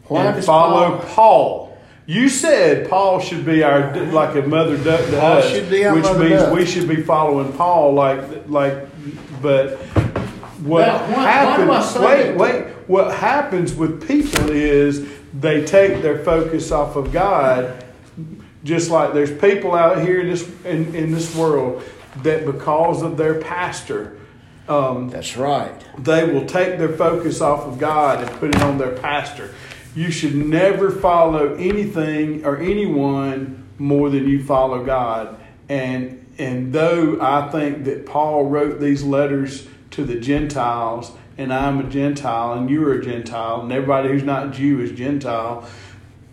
Why 0.06 0.26
and 0.26 0.44
follow 0.44 0.98
Paul- 0.98 1.06
Paul, 1.16 1.78
you 2.06 2.30
said 2.30 2.90
Paul 2.90 3.20
should 3.20 3.46
be 3.46 3.64
our 3.64 3.94
like 4.08 4.36
a 4.36 4.42
mother 4.48 4.78
duck 4.82 5.06
to 5.06 5.20
Paul 5.20 5.38
us, 5.40 5.50
should 5.50 5.70
be 5.70 5.86
our 5.86 5.94
which 5.96 6.06
means 6.18 6.42
duck. 6.42 6.54
we 6.54 6.66
should 6.66 6.88
be 6.88 7.04
following 7.04 7.52
Paul. 7.54 7.94
Like 7.94 8.48
like, 8.48 8.88
but 9.42 9.78
what 10.64 10.82
Now, 10.88 10.98
why- 11.00 11.14
why 11.14 11.24
happens? 11.32 11.90
say 11.92 12.34
wait, 12.34 12.38
wait. 12.38 12.66
What 12.88 13.14
happens 13.14 13.76
with 13.76 14.08
people 14.08 14.50
is 14.50 15.06
they 15.38 15.66
take 15.66 16.02
their 16.02 16.24
focus 16.24 16.72
off 16.72 16.96
of 16.96 17.12
God 17.12 17.84
just 18.64 18.90
like 18.90 19.14
there's 19.14 19.32
people 19.32 19.76
out 19.76 20.02
here 20.02 20.22
in 20.22 20.30
this 20.30 20.50
in, 20.66 20.96
in 20.96 21.12
this 21.12 21.36
world 21.36 21.84
that 22.24 22.46
because 22.46 23.02
of 23.04 23.18
their 23.18 23.36
pastor 23.36 24.18
um, 24.68 25.10
That's 25.10 25.38
right. 25.38 25.74
they 25.98 26.26
will 26.32 26.46
take 26.46 26.78
their 26.78 26.94
focus 26.94 27.42
off 27.42 27.66
of 27.66 27.80
God 27.80 28.24
and 28.24 28.40
put 28.40 28.56
it 28.56 28.62
on 28.62 28.78
their 28.78 28.96
pastor. 28.98 29.54
You 29.96 30.12
should 30.12 30.36
never 30.36 30.92
follow 30.92 31.56
anything 31.56 32.46
or 32.46 32.58
anyone 32.58 33.68
more 33.78 34.10
than 34.10 34.28
you 34.28 34.44
follow 34.44 34.84
God. 34.86 35.40
And 35.70 36.26
and 36.38 36.72
though 36.72 37.18
I 37.20 37.50
think 37.50 37.86
that 37.86 38.06
Paul 38.06 38.46
wrote 38.46 38.80
these 38.80 39.04
letters 39.04 39.68
to 39.92 40.04
the 40.04 40.20
Gentiles, 40.20 41.12
and 41.38 41.52
I'm 41.52 41.80
a 41.80 41.90
Gentile, 41.90 42.54
and 42.54 42.70
you're 42.70 42.94
a 42.94 43.04
Gentile, 43.04 43.62
and 43.62 43.72
everybody 43.72 44.10
who's 44.10 44.24
not 44.24 44.54
Jew 44.54 44.80
is 44.82 44.92
Gentile. 44.92 45.68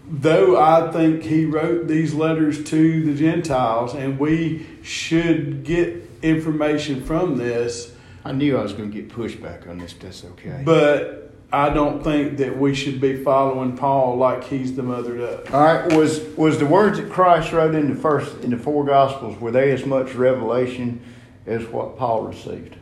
Though 0.06 0.60
I 0.60 0.92
think 0.92 1.22
he 1.22 1.46
wrote 1.46 1.88
these 1.88 2.12
letters 2.12 2.62
to 2.64 3.02
the 3.04 3.14
Gentiles, 3.14 3.94
and 3.94 4.18
we 4.18 4.66
should 4.82 5.64
get 5.64 6.10
information 6.20 7.02
from 7.02 7.38
this, 7.38 7.93
I 8.24 8.32
knew 8.32 8.56
I 8.56 8.62
was 8.62 8.72
going 8.72 8.90
to 8.90 9.02
get 9.02 9.10
pushback 9.10 9.68
on 9.68 9.78
this. 9.78 9.92
That's 9.92 10.24
okay. 10.24 10.62
but 10.64 11.20
I 11.52 11.68
don't 11.70 12.02
think 12.02 12.38
that 12.38 12.58
we 12.58 12.74
should 12.74 13.00
be 13.00 13.22
following 13.22 13.76
Paul 13.76 14.16
like 14.16 14.44
he's 14.44 14.74
the 14.74 14.82
mother 14.82 15.16
duck. 15.16 15.54
All 15.54 15.62
right, 15.62 15.92
was 15.92 16.20
was 16.36 16.58
the 16.58 16.66
words 16.66 16.98
that 16.98 17.10
Christ 17.10 17.52
wrote 17.52 17.74
in 17.74 17.94
the 17.94 18.00
first 18.00 18.42
in 18.42 18.50
the 18.50 18.56
four 18.56 18.84
Gospels 18.84 19.38
were 19.40 19.50
they 19.50 19.70
as 19.70 19.86
much 19.86 20.14
revelation 20.14 21.00
as 21.46 21.64
what 21.66 21.96
Paul 21.96 22.22
received? 22.22 22.76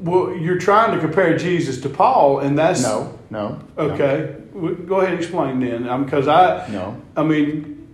Well, 0.00 0.36
you're 0.36 0.58
trying 0.58 0.94
to 0.94 1.00
compare 1.00 1.36
Jesus 1.36 1.80
to 1.82 1.88
Paul, 1.88 2.40
and 2.40 2.58
that's 2.58 2.82
No, 2.82 3.18
no. 3.32 3.58
no, 3.76 3.82
okay. 3.84 4.36
Well, 4.52 4.74
Go 4.74 4.96
ahead 5.00 5.12
and 5.14 5.18
explain 5.20 5.60
then, 5.60 5.88
um, 5.88 6.04
because 6.04 6.28
I, 6.28 6.68
No. 6.68 7.00
I 7.16 7.22
mean, 7.22 7.86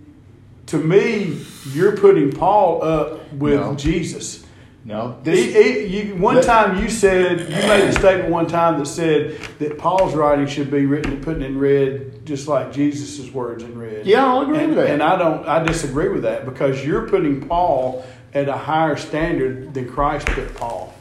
to 0.67 0.77
me, 0.77 1.43
you're 1.73 1.97
putting 1.97 2.31
Paul 2.31 2.83
up 2.83 3.33
with 3.33 3.59
No. 3.59 3.73
Jesus. 3.75 4.45
No. 4.85 5.17
This, 5.23 5.89
you, 5.91 6.15
one 6.15 6.35
Let- 6.35 6.45
time 6.45 6.81
you 6.81 6.89
said 6.89 7.41
you 7.41 7.47
made 7.67 7.83
a 7.83 7.91
statement 7.93 8.29
one 8.29 8.47
time 8.47 8.79
that 8.79 8.85
said 8.85 9.37
that 9.59 9.77
Paul's 9.77 10.15
writing 10.15 10.47
should 10.47 10.71
be 10.71 10.85
written 10.85 11.13
and 11.13 11.23
put 11.23 11.41
in 11.41 11.59
red, 11.59 12.25
just 12.25 12.47
like 12.47 12.71
Jesus' 12.71 13.29
words 13.31 13.61
in 13.63 13.77
red. 13.77 14.05
yeah, 14.07 14.25
I'll 14.25 14.41
agree 14.41 14.57
and, 14.59 14.67
with 14.69 14.77
that. 14.77 14.89
and 14.89 15.03
I 15.03 15.17
don't. 15.17 15.45
I 15.47 15.63
disagree 15.63 16.07
with 16.09 16.23
that 16.23 16.45
because 16.45 16.83
you're 16.85 17.07
putting 17.07 17.47
Paul 17.47 18.03
at 18.33 18.47
a 18.47 18.57
higher 18.57 18.95
standard 18.95 19.73
than 19.73 19.89
Christ 19.89 20.27
put 20.27 20.55
Paul. 20.55 20.93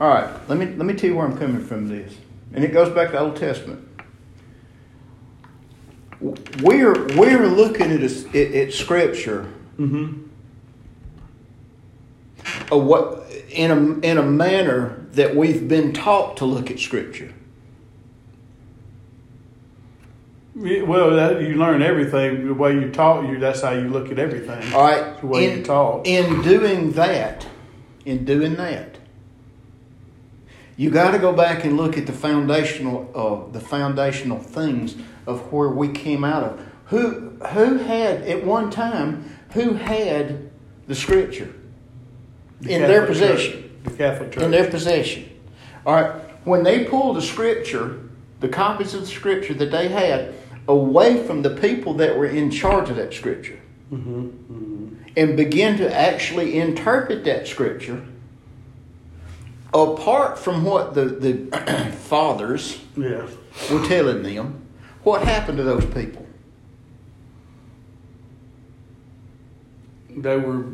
All 0.00 0.08
right, 0.08 0.28
let 0.48 0.58
me 0.58 0.66
let 0.66 0.86
me 0.86 0.94
tell 0.94 1.10
you 1.10 1.16
where 1.16 1.26
I'm 1.26 1.36
coming 1.38 1.62
from 1.64 1.88
this, 1.88 2.14
and 2.52 2.64
it 2.64 2.72
goes 2.72 2.88
back 2.94 3.08
to 3.08 3.12
the 3.12 3.20
Old 3.20 3.36
Testament. 3.36 3.82
We're 6.62 6.94
we're 7.16 7.46
looking 7.46 7.92
at, 7.92 8.00
a, 8.00 8.28
at, 8.28 8.54
at 8.68 8.72
Scripture 8.72 9.52
Mm-hmm. 9.78 10.22
of 12.72 12.82
what 12.84 13.30
in 13.50 13.70
a 13.70 13.98
in 14.00 14.16
a 14.16 14.22
manner 14.22 15.06
that 15.12 15.36
we've 15.36 15.68
been 15.68 15.92
taught 15.92 16.38
to 16.38 16.46
look 16.46 16.70
at 16.70 16.78
Scripture. 16.78 17.34
Well, 20.54 21.10
that, 21.16 21.42
you 21.42 21.56
learn 21.56 21.82
everything 21.82 22.46
the 22.46 22.54
way 22.54 22.72
you 22.72 22.90
taught 22.90 23.28
you. 23.28 23.38
That's 23.38 23.60
how 23.60 23.72
you 23.72 23.90
look 23.90 24.10
at 24.10 24.18
everything. 24.18 24.72
All 24.72 24.80
right, 24.80 25.20
the 25.20 25.26
way 25.26 25.50
in, 25.52 25.58
you 25.58 25.64
taught. 25.64 26.06
in 26.06 26.40
doing 26.40 26.92
that, 26.92 27.46
in 28.06 28.24
doing 28.24 28.54
that, 28.56 28.95
you 30.76 30.90
got 30.90 31.12
to 31.12 31.18
go 31.18 31.32
back 31.32 31.64
and 31.64 31.76
look 31.76 31.96
at 31.96 32.06
the 32.06 32.12
foundational 32.12 33.10
uh, 33.14 33.52
the 33.52 33.60
foundational 33.60 34.38
things 34.38 34.94
of 35.26 35.52
where 35.52 35.68
we 35.68 35.88
came 35.88 36.24
out 36.24 36.42
of. 36.44 36.60
Who 36.86 37.30
who 37.48 37.78
had 37.78 38.22
at 38.22 38.44
one 38.44 38.70
time 38.70 39.36
who 39.52 39.74
had 39.74 40.50
the 40.86 40.94
Scripture 40.94 41.52
The 42.60 42.74
in 42.74 42.82
their 42.82 43.06
possession? 43.06 43.62
Church. 43.62 43.70
The 43.84 43.90
Catholic 43.90 44.32
Church. 44.32 44.42
in 44.42 44.50
their 44.50 44.70
possession. 44.70 45.30
All 45.84 45.94
right, 45.94 46.20
when 46.44 46.62
they 46.64 46.84
pulled 46.84 47.16
the 47.16 47.22
scripture, 47.22 48.00
the 48.40 48.48
copies 48.48 48.92
of 48.94 49.02
the 49.02 49.06
scripture 49.06 49.54
that 49.54 49.70
they 49.70 49.88
had, 49.88 50.34
away 50.66 51.24
from 51.24 51.42
the 51.42 51.50
people 51.50 51.94
that 51.94 52.18
were 52.18 52.26
in 52.26 52.50
charge 52.50 52.90
of 52.90 52.96
that 52.96 53.14
scripture, 53.14 53.60
and 55.16 55.36
began 55.36 55.76
to 55.78 55.96
actually 55.96 56.58
interpret 56.58 57.24
that 57.24 57.46
scripture 57.46 58.04
apart 59.76 60.38
from 60.38 60.64
what 60.64 60.94
the, 60.94 61.04
the 61.04 61.92
fathers 62.04 62.80
yeah. 62.96 63.26
were 63.70 63.86
telling 63.86 64.22
them, 64.22 64.66
what 65.02 65.22
happened 65.22 65.58
to 65.58 65.64
those 65.64 65.84
people? 65.86 66.26
They 70.10 70.36
were. 70.36 70.66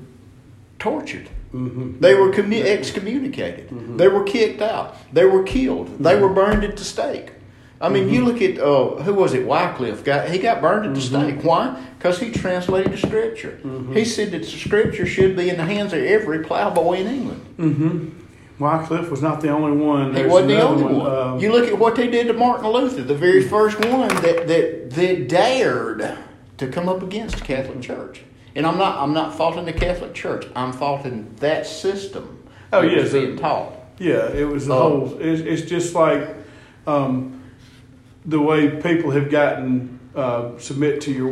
Tortured. 0.79 1.29
Mm-hmm. 1.53 2.01
They 2.01 2.15
were 2.15 2.33
commu- 2.33 2.65
excommunicated. 2.65 3.69
Mm-hmm. 3.69 3.99
They 3.99 4.09
were 4.09 4.25
kicked 4.25 4.63
out. 4.63 4.97
They 5.13 5.25
were 5.25 5.43
killed. 5.43 5.99
They 5.99 6.15
mm-hmm. 6.15 6.23
were 6.23 6.29
burned 6.31 6.65
at 6.65 6.77
the 6.77 6.85
stake. 6.85 7.33
I 7.81 7.89
mean, 7.89 8.09
you 8.09 8.21
mm-hmm. 8.21 8.29
look 8.29 8.43
at 8.43 8.59
uh, 8.59 9.03
who 9.03 9.15
was 9.15 9.35
it? 9.35 9.45
Wycliffe 9.45 10.05
got 10.05 10.31
he 10.31 10.39
got 10.39 10.61
burned 10.61 10.87
at 10.87 10.95
the 10.95 11.01
stake. 11.01 11.43
Why? 11.43 11.81
Because 11.99 12.21
he 12.21 12.31
translated 12.31 12.93
the 12.93 12.97
scripture. 12.97 13.61
He 13.93 14.05
said 14.05 14.31
that 14.31 14.43
the 14.43 14.49
scripture 14.49 15.05
should 15.05 15.37
be 15.37 15.51
in 15.51 15.57
the 15.57 15.65
hands 15.65 15.93
of 15.93 16.01
every 16.01 16.45
plowboy 16.45 16.99
in 16.99 17.07
England. 17.09 18.22
Mm-hmm. 18.63 18.81
Wycliffe 18.93 19.11
was 19.11 19.23
not 19.23 19.41
the 19.41 19.51
only 19.51 19.77
one. 19.77 20.15
He 20.15 20.25
wasn't 20.25 20.49
the 20.49 20.63
only 20.63 20.85
one. 20.85 21.07
um, 21.15 21.39
you 21.41 21.51
look 21.53 21.69
at 21.69 21.79
what 21.79 21.97
they 21.97 22.09
did 22.09 22.29
to 22.29 22.33
Martin 22.33 22.67
Luther, 22.69 23.03
the 23.03 23.15
very 23.15 23.43
first 23.43 23.79
one 23.85 24.09
that 24.23 24.47
that 24.49 24.91
that 24.91 25.29
dared 25.29 26.19
to 26.59 26.67
come 26.69 26.89
up 26.89 27.03
against 27.03 27.37
the 27.39 27.45
Catholic 27.45 27.81
Church. 27.83 28.23
And 28.55 28.67
I'm 28.67 28.79
not 28.79 28.99
I'm 28.99 29.13
not 29.15 29.35
faulting 29.37 29.65
the 29.65 29.73
Catholic 29.73 30.15
Church. 30.15 30.47
I'm 30.55 30.73
faulting 30.73 31.35
that 31.41 31.67
system. 31.67 32.39
Oh, 32.73 32.81
that 32.83 32.87
was 32.97 33.05
yes, 33.05 33.13
being 33.13 33.39
uh, 33.39 33.43
taught. 33.43 33.73
Yeah, 33.99 34.29
it 34.33 34.45
was 34.49 34.67
the 34.67 34.75
Oh. 34.75 35.07
whole. 35.07 35.19
It's, 35.21 35.41
it's 35.43 35.71
just 35.71 35.95
like 35.95 36.29
um, 36.87 37.43
the 38.25 38.41
way 38.41 38.71
people 38.83 39.11
have 39.13 39.31
gotten 39.31 39.99
uh, 40.15 40.59
submit 40.59 41.01
to 41.03 41.11
your 41.13 41.31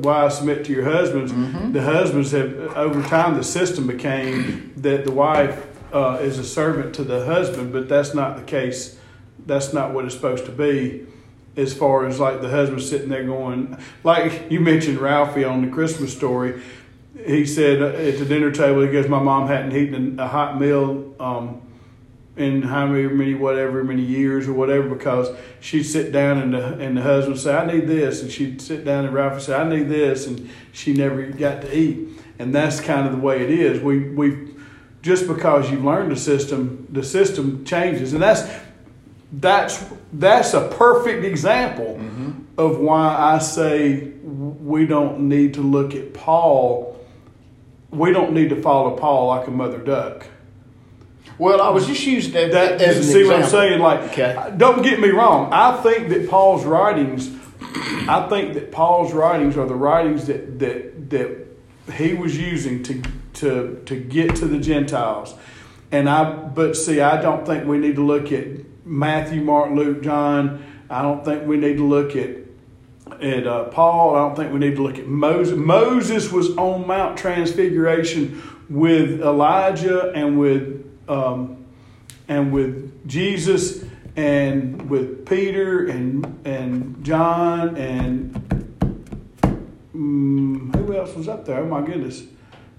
wives, 0.00 0.36
submit 0.38 0.64
to 0.64 0.72
your 0.72 0.84
husbands. 0.84 1.32
Mm-hmm. 1.32 1.72
The 1.72 1.82
husbands 1.82 2.32
have 2.32 2.52
over 2.76 3.02
time. 3.08 3.36
The 3.36 3.44
system 3.44 3.86
became 3.86 4.72
that 4.78 5.04
the 5.04 5.12
wife 5.12 5.67
uh, 5.92 6.18
is 6.20 6.38
a 6.38 6.44
servant 6.44 6.94
to 6.96 7.04
the 7.04 7.24
husband, 7.24 7.72
but 7.72 7.88
that's 7.88 8.14
not 8.14 8.36
the 8.36 8.42
case. 8.42 8.98
That's 9.46 9.72
not 9.72 9.92
what 9.92 10.04
it's 10.04 10.14
supposed 10.14 10.44
to 10.46 10.52
be. 10.52 11.06
As 11.56 11.74
far 11.74 12.06
as 12.06 12.20
like 12.20 12.40
the 12.40 12.50
husband 12.50 12.82
sitting 12.82 13.08
there 13.08 13.24
going, 13.24 13.76
like 14.04 14.50
you 14.50 14.60
mentioned 14.60 14.98
Ralphie 14.98 15.44
on 15.44 15.62
the 15.62 15.72
Christmas 15.72 16.16
story, 16.16 16.62
he 17.26 17.46
said 17.46 17.82
at 17.82 18.18
the 18.18 18.24
dinner 18.24 18.52
table, 18.52 18.82
he 18.82 18.92
goes, 18.92 19.08
"My 19.08 19.20
mom 19.20 19.48
hadn't 19.48 19.74
eaten 19.74 20.20
a 20.20 20.28
hot 20.28 20.60
meal 20.60 21.14
um, 21.18 21.60
in 22.36 22.62
how 22.62 22.86
many, 22.86 23.08
many 23.08 23.34
whatever 23.34 23.82
many 23.82 24.02
years 24.02 24.46
or 24.46 24.52
whatever 24.52 24.88
because 24.88 25.36
she'd 25.58 25.82
sit 25.82 26.12
down 26.12 26.38
and 26.38 26.54
the 26.54 26.74
and 26.78 26.96
the 26.96 27.02
husband 27.02 27.34
would 27.34 27.42
say, 27.42 27.56
"I 27.56 27.66
need 27.66 27.88
this," 27.88 28.22
and 28.22 28.30
she'd 28.30 28.62
sit 28.62 28.84
down 28.84 29.04
and 29.04 29.12
Ralphie 29.12 29.40
say, 29.40 29.54
"I 29.56 29.68
need 29.68 29.88
this," 29.88 30.28
and 30.28 30.48
she 30.70 30.92
never 30.92 31.26
got 31.26 31.62
to 31.62 31.76
eat. 31.76 32.08
and 32.38 32.54
that's 32.54 32.80
kind 32.80 33.04
of 33.04 33.12
the 33.12 33.18
way 33.18 33.42
it 33.42 33.50
is. 33.50 33.82
We 33.82 34.10
we 34.10 34.30
just 35.08 35.26
because 35.26 35.70
you've 35.70 35.84
learned 35.84 36.12
the 36.12 36.16
system, 36.16 36.86
the 36.90 37.02
system 37.02 37.64
changes, 37.64 38.12
and 38.12 38.22
that's 38.22 38.42
that's 39.32 39.82
that's 40.12 40.52
a 40.52 40.68
perfect 40.68 41.24
example 41.24 41.98
mm-hmm. 41.98 42.32
of 42.58 42.78
why 42.78 43.16
I 43.16 43.38
say 43.38 44.12
we 44.22 44.84
don't 44.84 45.28
need 45.30 45.54
to 45.54 45.62
look 45.62 45.94
at 45.94 46.12
Paul. 46.12 46.94
We 47.90 48.12
don't 48.12 48.34
need 48.34 48.50
to 48.50 48.60
follow 48.60 48.98
Paul 48.98 49.28
like 49.28 49.48
a 49.48 49.50
mother 49.50 49.78
duck. 49.78 50.26
Well, 51.38 51.62
I 51.62 51.70
was 51.70 51.86
just 51.86 52.04
using 52.04 52.34
that, 52.34 52.52
That 52.52 52.82
as 52.82 52.98
an 52.98 53.02
see 53.04 53.24
what 53.24 53.36
I'm 53.36 53.48
saying? 53.48 53.80
Like, 53.80 54.10
Okay. 54.10 54.52
don't 54.58 54.82
get 54.82 55.00
me 55.00 55.08
wrong. 55.08 55.50
I 55.52 55.80
think 55.82 56.10
that 56.10 56.28
Paul's 56.28 56.66
writings, 56.66 57.30
I 58.08 58.26
think 58.28 58.54
that 58.54 58.72
Paul's 58.72 59.14
writings 59.14 59.56
are 59.56 59.66
the 59.66 59.74
writings 59.86 60.26
that 60.26 60.58
that 60.58 61.10
that 61.10 61.46
he 61.94 62.12
was 62.12 62.36
using 62.36 62.82
to 62.82 63.02
to 63.38 63.82
to 63.86 63.96
get 63.96 64.36
to 64.36 64.46
the 64.46 64.58
Gentiles. 64.58 65.34
And 65.90 66.08
I, 66.08 66.32
but 66.32 66.76
see, 66.76 67.00
I 67.00 67.20
don't 67.20 67.46
think 67.46 67.66
we 67.66 67.78
need 67.78 67.96
to 67.96 68.04
look 68.04 68.30
at 68.30 68.46
Matthew, 68.84 69.40
Mark, 69.40 69.70
Luke, 69.70 70.02
John. 70.02 70.64
I 70.90 71.02
don't 71.02 71.24
think 71.24 71.46
we 71.46 71.56
need 71.56 71.76
to 71.78 71.84
look 71.84 72.14
at 72.16 72.36
at 73.20 73.46
uh, 73.46 73.64
Paul. 73.64 74.14
I 74.14 74.18
don't 74.20 74.36
think 74.36 74.52
we 74.52 74.58
need 74.58 74.76
to 74.76 74.82
look 74.82 74.98
at 74.98 75.06
Moses. 75.06 75.56
Moses 75.56 76.30
was 76.30 76.56
on 76.56 76.86
Mount 76.86 77.18
Transfiguration 77.18 78.42
with 78.68 79.20
Elijah 79.22 80.12
and 80.12 80.38
with 80.38 80.84
um, 81.08 81.64
and 82.28 82.52
with 82.52 83.08
Jesus 83.08 83.84
and 84.16 84.90
with 84.90 85.26
Peter 85.26 85.86
and 85.86 86.40
and 86.46 87.02
John 87.04 87.76
and 87.76 88.34
mm, 89.94 90.74
who 90.76 90.96
else 90.96 91.14
was 91.14 91.28
up 91.28 91.46
there? 91.46 91.60
Oh 91.60 91.66
my 91.66 91.80
goodness, 91.80 92.24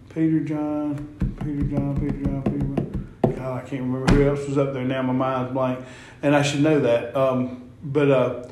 Peter, 0.10 0.40
John, 0.40 1.38
Peter, 1.40 1.64
John, 1.64 2.00
Peter, 2.00 2.24
John, 2.24 2.42
Peter. 2.44 2.60
John. 2.60 3.36
God, 3.36 3.64
I 3.64 3.68
can't 3.68 3.84
remember 3.84 4.14
who 4.14 4.28
else 4.28 4.48
was 4.48 4.58
up 4.58 4.74
there 4.74 4.84
now. 4.84 5.02
My 5.04 5.14
mind's 5.14 5.54
blank, 5.54 5.86
and 6.24 6.36
I 6.36 6.42
should 6.42 6.62
know 6.62 6.80
that. 6.80 7.16
Um, 7.16 7.70
but 7.84 8.12
uh, 8.12 8.48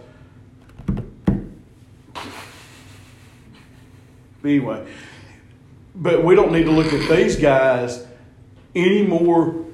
anyway, 4.44 4.88
but 5.96 6.24
we 6.24 6.36
don't 6.36 6.52
need 6.52 6.66
to 6.66 6.72
look 6.72 6.94
at 6.94 7.10
these 7.10 7.36
guys 7.36 8.06
any 8.76 9.04
more 9.04 9.67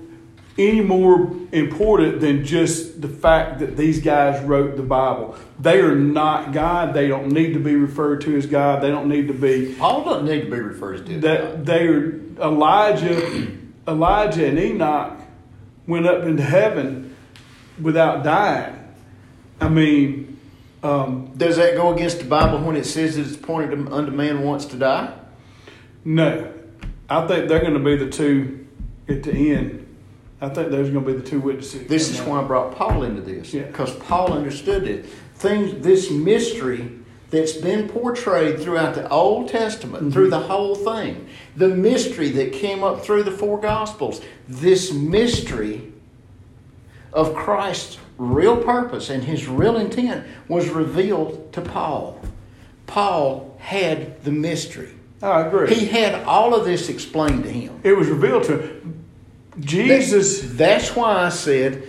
any 0.57 0.81
more 0.81 1.31
important 1.51 2.21
than 2.21 2.45
just 2.45 3.01
the 3.01 3.07
fact 3.07 3.59
that 3.59 3.75
these 3.75 3.99
guys 4.01 4.43
wrote 4.43 4.77
the 4.77 4.83
Bible. 4.83 5.35
They 5.59 5.79
are 5.79 5.95
not 5.95 6.51
God. 6.51 6.93
They 6.93 7.07
don't 7.07 7.29
need 7.29 7.53
to 7.53 7.59
be 7.59 7.75
referred 7.75 8.21
to 8.21 8.37
as 8.37 8.45
God. 8.45 8.83
They 8.83 8.89
don't 8.89 9.09
need 9.09 9.27
to 9.29 9.33
be 9.33 9.73
Paul 9.75 10.05
doesn't 10.05 10.25
need 10.25 10.41
to 10.45 10.51
be 10.51 10.59
referred 10.59 11.05
to. 11.07 11.19
that 11.21 11.65
they 11.65 11.87
are 11.87 12.19
Elijah 12.39 13.51
Elijah 13.87 14.47
and 14.47 14.59
Enoch 14.59 15.19
went 15.87 16.05
up 16.05 16.23
into 16.23 16.43
heaven 16.43 17.15
without 17.81 18.23
dying. 18.23 18.79
I 19.59 19.69
mean, 19.69 20.39
um, 20.83 21.31
Does 21.37 21.57
that 21.57 21.75
go 21.75 21.93
against 21.93 22.19
the 22.19 22.25
Bible 22.25 22.59
when 22.59 22.75
it 22.75 22.85
says 22.85 23.15
that 23.15 23.25
it's 23.25 23.35
appointed 23.35 23.73
unto 23.91 24.11
man 24.11 24.43
once 24.43 24.65
to 24.67 24.77
die? 24.77 25.13
no. 26.05 26.51
I 27.09 27.27
think 27.27 27.47
they're 27.49 27.59
going 27.61 27.73
to 27.73 27.79
be 27.79 27.97
the 27.97 28.09
two 28.09 28.65
at 29.09 29.23
the 29.23 29.51
end. 29.53 29.82
I 30.43 30.49
think 30.49 30.71
those 30.71 30.89
are 30.89 30.91
going 30.91 31.05
to 31.05 31.13
be 31.13 31.17
the 31.17 31.25
two 31.25 31.39
witnesses. 31.39 31.87
This 31.87 32.09
is 32.09 32.19
why 32.21 32.41
I 32.41 32.43
brought 32.43 32.75
Paul 32.75 33.03
into 33.03 33.21
this. 33.21 33.53
Yeah. 33.53 33.63
Because 33.63 33.95
Paul 33.95 34.33
understood 34.33 34.83
it. 34.83 35.05
Things, 35.35 35.81
this 35.81 36.11
mystery 36.11 36.99
that's 37.29 37.53
been 37.53 37.87
portrayed 37.87 38.59
throughout 38.59 38.93
the 38.93 39.07
Old 39.07 39.47
Testament, 39.47 40.03
mm-hmm. 40.03 40.11
through 40.11 40.29
the 40.29 40.41
whole 40.41 40.75
thing, 40.75 41.29
the 41.55 41.69
mystery 41.69 42.29
that 42.31 42.51
came 42.51 42.83
up 42.83 43.05
through 43.05 43.23
the 43.23 43.31
four 43.31 43.57
Gospels, 43.57 44.21
this 44.49 44.91
mystery 44.91 45.93
of 47.13 47.33
Christ's 47.35 47.97
real 48.17 48.61
purpose 48.61 49.09
and 49.09 49.23
his 49.23 49.47
real 49.47 49.77
intent 49.77 50.27
was 50.49 50.67
revealed 50.69 51.53
to 51.53 51.61
Paul. 51.61 52.19
Paul 52.85 53.55
had 53.59 54.21
the 54.25 54.31
mystery. 54.31 54.93
I 55.21 55.47
agree. 55.47 55.73
He 55.73 55.85
had 55.85 56.25
all 56.25 56.53
of 56.53 56.65
this 56.65 56.89
explained 56.89 57.43
to 57.45 57.49
him. 57.49 57.79
it 57.83 57.93
was 57.93 58.09
revealed 58.09 58.43
to 58.43 58.57
him. 58.57 58.92
Jesus. 59.59 60.41
That- 60.41 60.57
that's 60.57 60.95
why 60.95 61.25
I 61.25 61.29
said, 61.29 61.83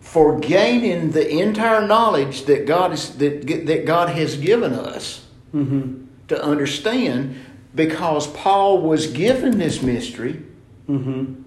for 0.00 0.38
gaining 0.38 1.10
the 1.12 1.28
entire 1.28 1.86
knowledge 1.86 2.44
that 2.46 2.66
God 2.66 2.92
is 2.92 3.16
that 3.18 3.46
that 3.66 3.84
God 3.86 4.10
has 4.10 4.36
given 4.36 4.72
us 4.72 5.24
Mm-hmm. 5.54 6.04
to 6.28 6.42
understand, 6.44 7.36
because 7.74 8.26
Paul 8.26 8.82
was 8.82 9.06
given 9.06 9.58
this 9.58 9.82
mystery. 9.82 10.42
Mm-hmm. 10.88 11.42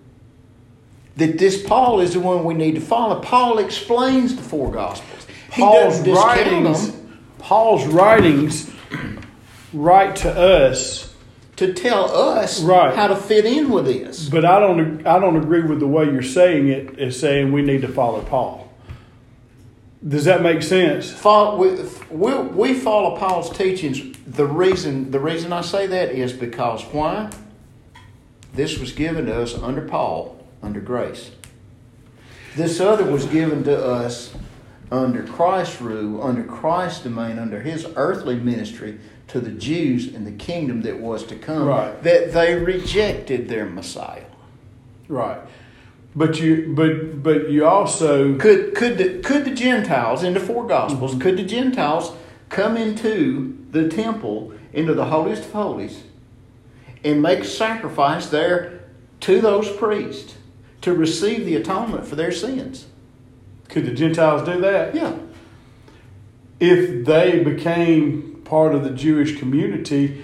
That 1.18 1.38
this 1.38 1.62
Paul 1.62 2.00
is 2.00 2.14
the 2.14 2.20
one 2.20 2.44
we 2.46 2.54
need 2.56 2.76
to 2.76 2.82
follow. 2.82 3.20
Paul 3.20 3.60
explains 3.60 4.36
the 4.36 4.42
four 4.42 4.72
Gospels. 4.72 5.28
He 5.52 5.62
Paul's 5.62 6.00
writings. 6.08 6.92
them 6.92 7.22
Paul's 7.40 7.86
writings 7.86 8.72
write 9.74 10.16
to 10.18 10.32
us, 10.32 11.11
to 11.62 11.74
tell 11.74 12.12
us 12.12 12.62
Right. 12.62 12.94
how 12.96 13.08
to 13.08 13.16
fit 13.16 13.46
in 13.46 13.70
with 13.70 13.86
this. 13.86 14.28
but 14.30 14.44
I 14.46 14.60
don't. 14.60 15.06
I 15.06 15.20
don't 15.20 15.38
agree 15.38 15.62
with 15.62 15.80
the 15.80 15.88
way 15.88 16.06
you're 16.06 16.24
saying 16.24 16.68
it. 16.68 17.00
As 17.00 17.20
saying 17.20 17.52
we 17.52 17.62
need 17.62 17.82
to 17.82 17.88
follow 17.88 18.22
Paul. 18.22 18.68
Does 20.08 20.26
that 20.26 20.42
make 20.42 20.64
sense? 20.64 21.12
Follow, 21.12 21.58
we, 21.58 21.84
we, 22.10 22.34
we 22.34 22.74
follow 22.74 23.16
Paul's 23.18 23.56
teachings. 23.56 24.18
The 24.26 24.46
reason 24.48 25.12
the 25.12 25.20
reason 25.20 25.54
I 25.54 25.62
say 25.62 25.86
that 25.88 26.10
is 26.12 26.34
because 26.34 26.84
why? 26.86 27.30
This 28.54 28.80
was 28.80 28.92
given 28.92 29.28
to 29.28 29.42
us 29.42 29.56
under 29.58 29.82
Paul, 29.82 30.44
under 30.64 30.80
grace. 30.82 31.32
This 32.56 32.80
other 32.82 33.06
was 33.06 33.26
given 33.28 33.64
to 33.66 33.86
us 33.86 34.34
under 34.92 35.24
Christ's 35.24 35.80
rule, 35.80 36.22
under 36.22 36.44
Christ's 36.44 37.04
domain, 37.04 37.40
under 37.40 37.62
his 37.62 37.86
earthly 37.96 38.36
ministry 38.36 39.00
to 39.32 39.40
the 39.40 39.52
Jews 39.52 40.14
and 40.14 40.28
the 40.28 40.32
kingdom 40.34 40.82
that 40.82 41.00
was 41.00 41.24
to 41.28 41.38
come. 41.38 41.66
Right. 41.66 42.04
That 42.04 42.34
they 42.34 42.54
rejected 42.56 43.48
their 43.48 43.66
Messiah. 43.66 44.26
Right. 45.08 45.40
But 46.14 46.40
you. 46.42 46.74
But 46.76 47.24
but 47.24 47.50
you 47.50 47.66
also. 47.66 48.38
Could 48.38 48.76
could 48.76 48.98
the, 48.98 49.20
could 49.20 49.46
the 49.46 49.56
Gentiles 49.56 50.24
in 50.24 50.34
the 50.34 50.42
four 50.42 50.68
Gospels 50.68 51.12
mm-hmm. 51.12 51.22
could 51.22 51.38
the 51.38 51.46
Gentiles 51.46 52.12
come 52.50 52.76
into 52.76 53.58
the 53.72 53.88
temple 53.88 54.54
into 54.74 54.94
the 54.94 55.06
holiest 55.06 55.46
of 55.46 55.52
holies 55.54 56.04
and 57.04 57.22
make 57.22 57.46
sacrifice 57.46 58.28
there 58.28 58.82
to 59.22 59.40
those 59.40 59.70
priests 59.78 60.36
to 60.82 60.94
receive 60.94 61.46
the 61.46 61.56
atonement 61.56 62.06
for 62.06 62.16
their 62.16 62.34
sins? 62.34 62.88
Could 63.70 63.86
the 63.86 63.94
Gentiles 63.94 64.44
do 64.44 64.60
that? 64.60 64.94
Yeah, 64.94 65.16
If 66.60 67.06
they 67.06 67.42
became 67.42 68.31
part 68.52 68.76
of 68.76 68.84
the 68.84 68.90
Jewish 68.90 69.40
community, 69.40 70.22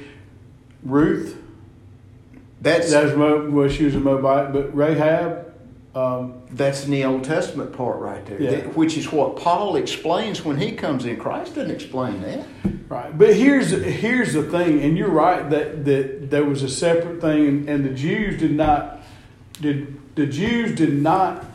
Ruth, 0.83 1.37
that's 2.61 2.91
that's 2.91 3.15
Mo, 3.15 3.49
well, 3.49 3.69
she 3.69 3.85
was 3.85 3.95
a 3.95 4.01
Moabite, 4.01 4.51
but 4.51 4.75
Rahab, 4.75 5.53
um, 5.95 6.33
that's 6.51 6.83
in 6.83 6.91
the 6.91 7.05
Old 7.05 7.23
Testament 7.23 7.71
part 7.71 8.01
right 8.01 8.25
there, 8.25 8.41
Yeah. 8.41 8.49
that- 8.51 8.75
which 8.75 8.97
is 8.97 9.13
what 9.13 9.37
Paul 9.37 9.77
explains 9.77 10.43
when 10.43 10.57
he 10.57 10.73
comes 10.73 11.05
in. 11.05 11.15
Christ 11.15 11.55
didn't 11.55 11.71
explain 11.71 12.21
that. 12.23 12.39
right. 12.89 13.17
But 13.17 13.33
here's 13.33 13.69
here's 13.71 14.33
the 14.33 14.43
thing, 14.43 14.81
and 14.81 14.97
you're 14.97 15.09
right 15.27 15.49
that 15.49 15.85
that 15.85 16.29
there 16.29 16.43
was 16.43 16.63
a 16.63 16.69
separate 16.69 17.21
thing, 17.21 17.47
and, 17.47 17.69
and 17.69 17.85
the 17.85 17.91
Jews 17.91 18.37
did 18.37 18.51
not 18.57 19.03
did 19.61 19.95
the 20.15 20.25
Jews 20.25 20.75
did 20.75 21.01
not 21.01 21.45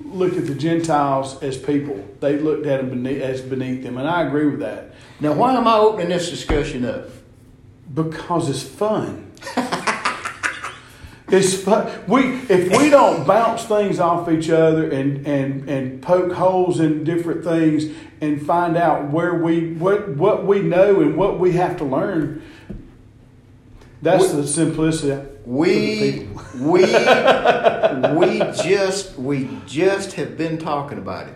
look 0.00 0.36
at 0.36 0.46
the 0.46 0.54
Gentiles 0.54 1.42
as 1.42 1.56
people. 1.58 2.04
They 2.20 2.38
looked 2.38 2.66
at 2.66 2.80
them 2.80 2.90
beneath, 2.90 3.22
as 3.22 3.40
beneath 3.40 3.82
them, 3.82 3.98
and 3.98 4.08
I 4.08 4.22
agree 4.22 4.46
with 4.46 4.60
that 4.60 4.92
Now, 5.20 5.32
why 5.34 5.54
am 5.54 5.66
I 5.66 5.76
opening 5.78 6.08
this 6.08 6.30
discussion 6.30 6.84
up? 6.84 7.08
because 7.94 8.48
it's 8.50 8.62
fun. 8.62 9.30
It's 11.30 11.62
fun. 11.62 11.92
We 12.06 12.20
if 12.48 12.70
we 12.78 12.88
don't 12.88 13.26
bounce 13.26 13.64
things 13.64 14.00
off 14.00 14.30
each 14.30 14.48
other 14.48 14.90
and, 14.90 15.26
and, 15.26 15.68
and 15.68 16.00
poke 16.00 16.32
holes 16.32 16.80
in 16.80 17.04
different 17.04 17.44
things 17.44 17.84
and 18.22 18.40
find 18.46 18.78
out 18.78 19.10
where 19.10 19.34
we 19.34 19.74
what 19.74 20.08
what 20.16 20.46
we 20.46 20.60
know 20.62 21.02
and 21.02 21.16
what 21.18 21.38
we 21.38 21.52
have 21.52 21.76
to 21.78 21.84
learn. 21.84 22.42
That's 24.00 24.32
We- 24.32 24.40
the 24.40 24.46
simplicity. 24.46 25.27
We 25.52 26.28
we 26.60 26.80
we 26.82 28.38
just 28.62 29.18
we 29.18 29.48
just 29.66 30.12
have 30.12 30.36
been 30.36 30.58
talking 30.58 30.98
about 30.98 31.28
it. 31.28 31.34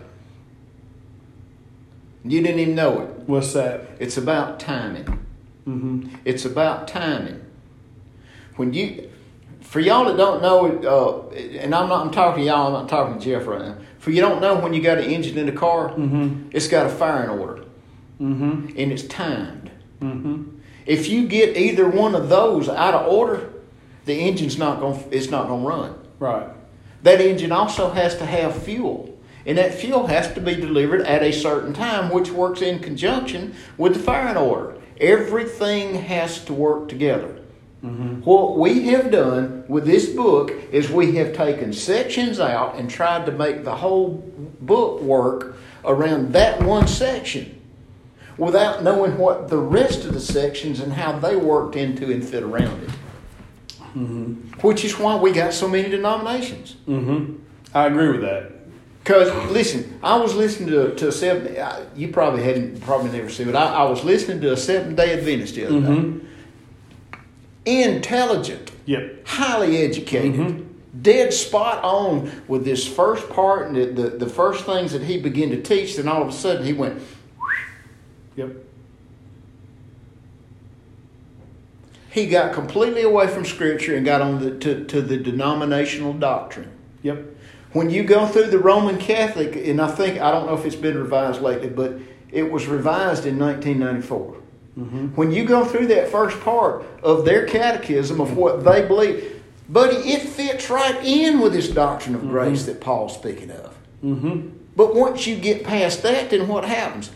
You 2.23 2.41
didn't 2.43 2.59
even 2.59 2.75
know 2.75 3.01
it. 3.01 3.09
What's 3.27 3.53
that? 3.53 3.87
It's 3.99 4.15
about 4.17 4.59
timing. 4.59 5.19
hmm 5.65 6.09
It's 6.25 6.45
about 6.45 6.87
timing. 6.87 7.41
When 8.55 8.71
you, 8.73 9.09
for 9.61 9.79
y'all 9.79 10.05
that 10.05 10.15
don't 10.15 10.43
know 10.43 10.65
it, 10.67 10.85
uh, 10.85 11.29
and 11.63 11.73
I'm 11.73 11.89
not 11.89 12.05
I'm 12.05 12.11
talking 12.11 12.43
to 12.43 12.47
y'all. 12.47 12.67
I'm 12.67 12.73
not 12.73 12.89
talking 12.89 13.17
to 13.17 13.25
Jeff 13.25 13.47
right 13.47 13.61
now. 13.61 13.77
For 13.97 14.11
you 14.11 14.21
don't 14.21 14.41
know 14.41 14.59
when 14.59 14.75
you 14.75 14.81
got 14.83 14.99
an 14.99 15.05
engine 15.05 15.39
in 15.39 15.47
the 15.47 15.51
car, 15.53 15.89
Mm-hmm. 15.89 16.49
it's 16.51 16.67
got 16.67 16.85
a 16.85 16.89
firing 16.89 17.39
order 17.39 17.63
Mm-hmm. 18.21 18.77
and 18.77 18.91
it's 18.91 19.03
timed. 19.07 19.71
Mm-hmm. 20.01 20.43
If 20.85 21.09
you 21.09 21.27
get 21.27 21.57
either 21.57 21.89
one 21.89 22.13
of 22.13 22.29
those 22.29 22.69
out 22.69 22.93
of 22.93 23.07
order, 23.11 23.49
the 24.05 24.13
engine's 24.13 24.57
not 24.57 24.79
going 24.79 25.03
it's 25.11 25.29
not 25.29 25.47
going 25.47 25.63
to 25.63 25.67
run. 25.67 25.95
Right. 26.19 26.49
That 27.03 27.19
engine 27.19 27.51
also 27.51 27.89
has 27.91 28.17
to 28.17 28.25
have 28.25 28.63
fuel. 28.63 29.09
And 29.45 29.57
that 29.57 29.73
fuel 29.73 30.07
has 30.07 30.33
to 30.35 30.41
be 30.41 30.55
delivered 30.55 31.01
at 31.01 31.21
a 31.21 31.33
certain 31.33 31.73
time, 31.73 32.09
which 32.09 32.31
works 32.31 32.61
in 32.61 32.79
conjunction 32.79 33.55
with 33.77 33.95
the 33.95 33.99
firing 33.99 34.37
order. 34.37 34.75
Everything 35.01 35.95
has 35.95 36.45
to 36.45 36.53
work 36.53 36.87
together. 36.87 37.39
Mm-hmm. 37.83 38.21
What 38.21 38.57
we 38.57 38.87
have 38.87 39.11
done 39.11 39.65
with 39.67 39.85
this 39.85 40.09
book 40.09 40.51
is 40.71 40.89
we 40.89 41.15
have 41.17 41.35
taken 41.35 41.73
sections 41.73 42.39
out 42.39 42.75
and 42.75 42.89
tried 42.89 43.25
to 43.25 43.33
make 43.33 43.65
the 43.65 43.75
whole 43.75 44.23
book 44.61 45.01
work 45.01 45.57
around 45.83 46.31
that 46.31 46.63
one 46.63 46.87
section 46.87 47.59
without 48.37 48.83
knowing 48.83 49.17
what 49.17 49.49
the 49.49 49.57
rest 49.57 50.05
of 50.05 50.13
the 50.13 50.21
sections 50.21 50.79
and 50.79 50.93
how 50.93 51.19
they 51.19 51.35
worked 51.35 51.75
into 51.75 52.09
and 52.09 52.23
fit 52.23 52.43
around 52.43 52.83
it. 52.83 52.89
Mm-hmm. 53.95 54.67
Which 54.67 54.83
is 54.83 54.97
why 54.97 55.15
we 55.17 55.31
got 55.31 55.53
so 55.53 55.67
many 55.67 55.89
denominations. 55.89 56.75
Mm-hmm. 56.87 57.35
I 57.73 57.87
agree 57.87 58.09
with 58.11 58.21
that. 58.21 58.51
Because 59.03 59.51
listen, 59.51 59.99
I 60.01 60.15
was 60.15 60.33
listening 60.33 60.69
to 60.69 60.95
to 60.95 61.09
a 61.09 61.11
seven. 61.11 61.55
You 61.95 62.07
probably 62.07 62.41
hadn't 62.41 62.81
probably 62.81 63.11
never 63.11 63.29
seen 63.29 63.49
it. 63.49 63.55
I, 63.55 63.65
I 63.65 63.83
was 63.83 64.03
listening 64.03 64.39
to 64.41 64.53
a 64.53 64.57
Seventh 64.57 64.95
Day 64.95 65.13
Adventist 65.13 65.55
the 65.55 65.65
other 65.65 65.75
mm-hmm. 65.75 66.19
day. 66.19 66.25
Intelligent, 67.65 68.71
yep, 68.85 69.27
highly 69.27 69.77
educated, 69.77 70.39
mm-hmm. 70.39 71.01
dead 71.01 71.33
spot 71.33 71.83
on 71.83 72.31
with 72.47 72.65
this 72.65 72.87
first 72.87 73.29
part 73.29 73.67
and 73.67 73.75
the, 73.75 73.85
the, 73.85 74.09
the 74.17 74.29
first 74.29 74.65
things 74.65 74.91
that 74.91 75.03
he 75.03 75.19
began 75.19 75.49
to 75.49 75.61
teach. 75.61 75.95
Then 75.97 76.07
all 76.07 76.21
of 76.21 76.27
a 76.29 76.33
sudden 76.33 76.65
he 76.65 76.73
went, 76.73 77.01
yep. 78.35 78.51
He 82.13 82.27
got 82.27 82.53
completely 82.53 83.01
away 83.01 83.27
from 83.27 83.43
Scripture 83.43 83.95
and 83.95 84.05
got 84.05 84.21
on 84.21 84.39
the, 84.39 84.51
to, 84.59 84.85
to 84.85 85.01
the 85.01 85.17
denominational 85.17 86.13
doctrine. 86.13 86.71
Yep. 87.01 87.25
When 87.71 87.89
you 87.89 88.03
go 88.03 88.27
through 88.27 88.51
the 88.51 88.59
Roman 88.59 88.99
Catholic, 88.99 89.55
and 89.55 89.81
I 89.81 89.89
think, 89.89 90.21
I 90.21 90.29
don't 90.29 90.45
know 90.45 90.53
if 90.53 90.63
it's 90.63 90.75
been 90.75 90.95
revised 90.95 91.41
lately, 91.41 91.69
but 91.69 91.97
it 92.31 92.51
was 92.51 92.67
revised 92.67 93.25
in 93.25 93.39
1994. 93.39 94.35
Mm-hmm. 94.77 95.07
When 95.15 95.31
you 95.31 95.43
go 95.43 95.65
through 95.65 95.87
that 95.87 96.09
first 96.09 96.39
part 96.41 96.85
of 97.01 97.25
their 97.25 97.47
catechism 97.47 98.21
of 98.21 98.37
what 98.37 98.63
they 98.63 98.85
believe, 98.87 99.41
buddy, 99.67 99.95
it 99.95 100.21
fits 100.21 100.69
right 100.69 101.03
in 101.03 101.39
with 101.39 101.53
this 101.53 101.67
doctrine 101.67 102.13
of 102.13 102.21
mm-hmm. 102.21 102.29
grace 102.29 102.65
that 102.65 102.79
Paul's 102.79 103.15
speaking 103.15 103.49
of. 103.49 103.75
Mm-hmm. 104.03 104.49
But 104.75 104.93
once 104.93 105.25
you 105.25 105.35
get 105.35 105.63
past 105.63 106.03
that, 106.03 106.29
then 106.29 106.47
what 106.47 106.65
happens? 106.65 107.09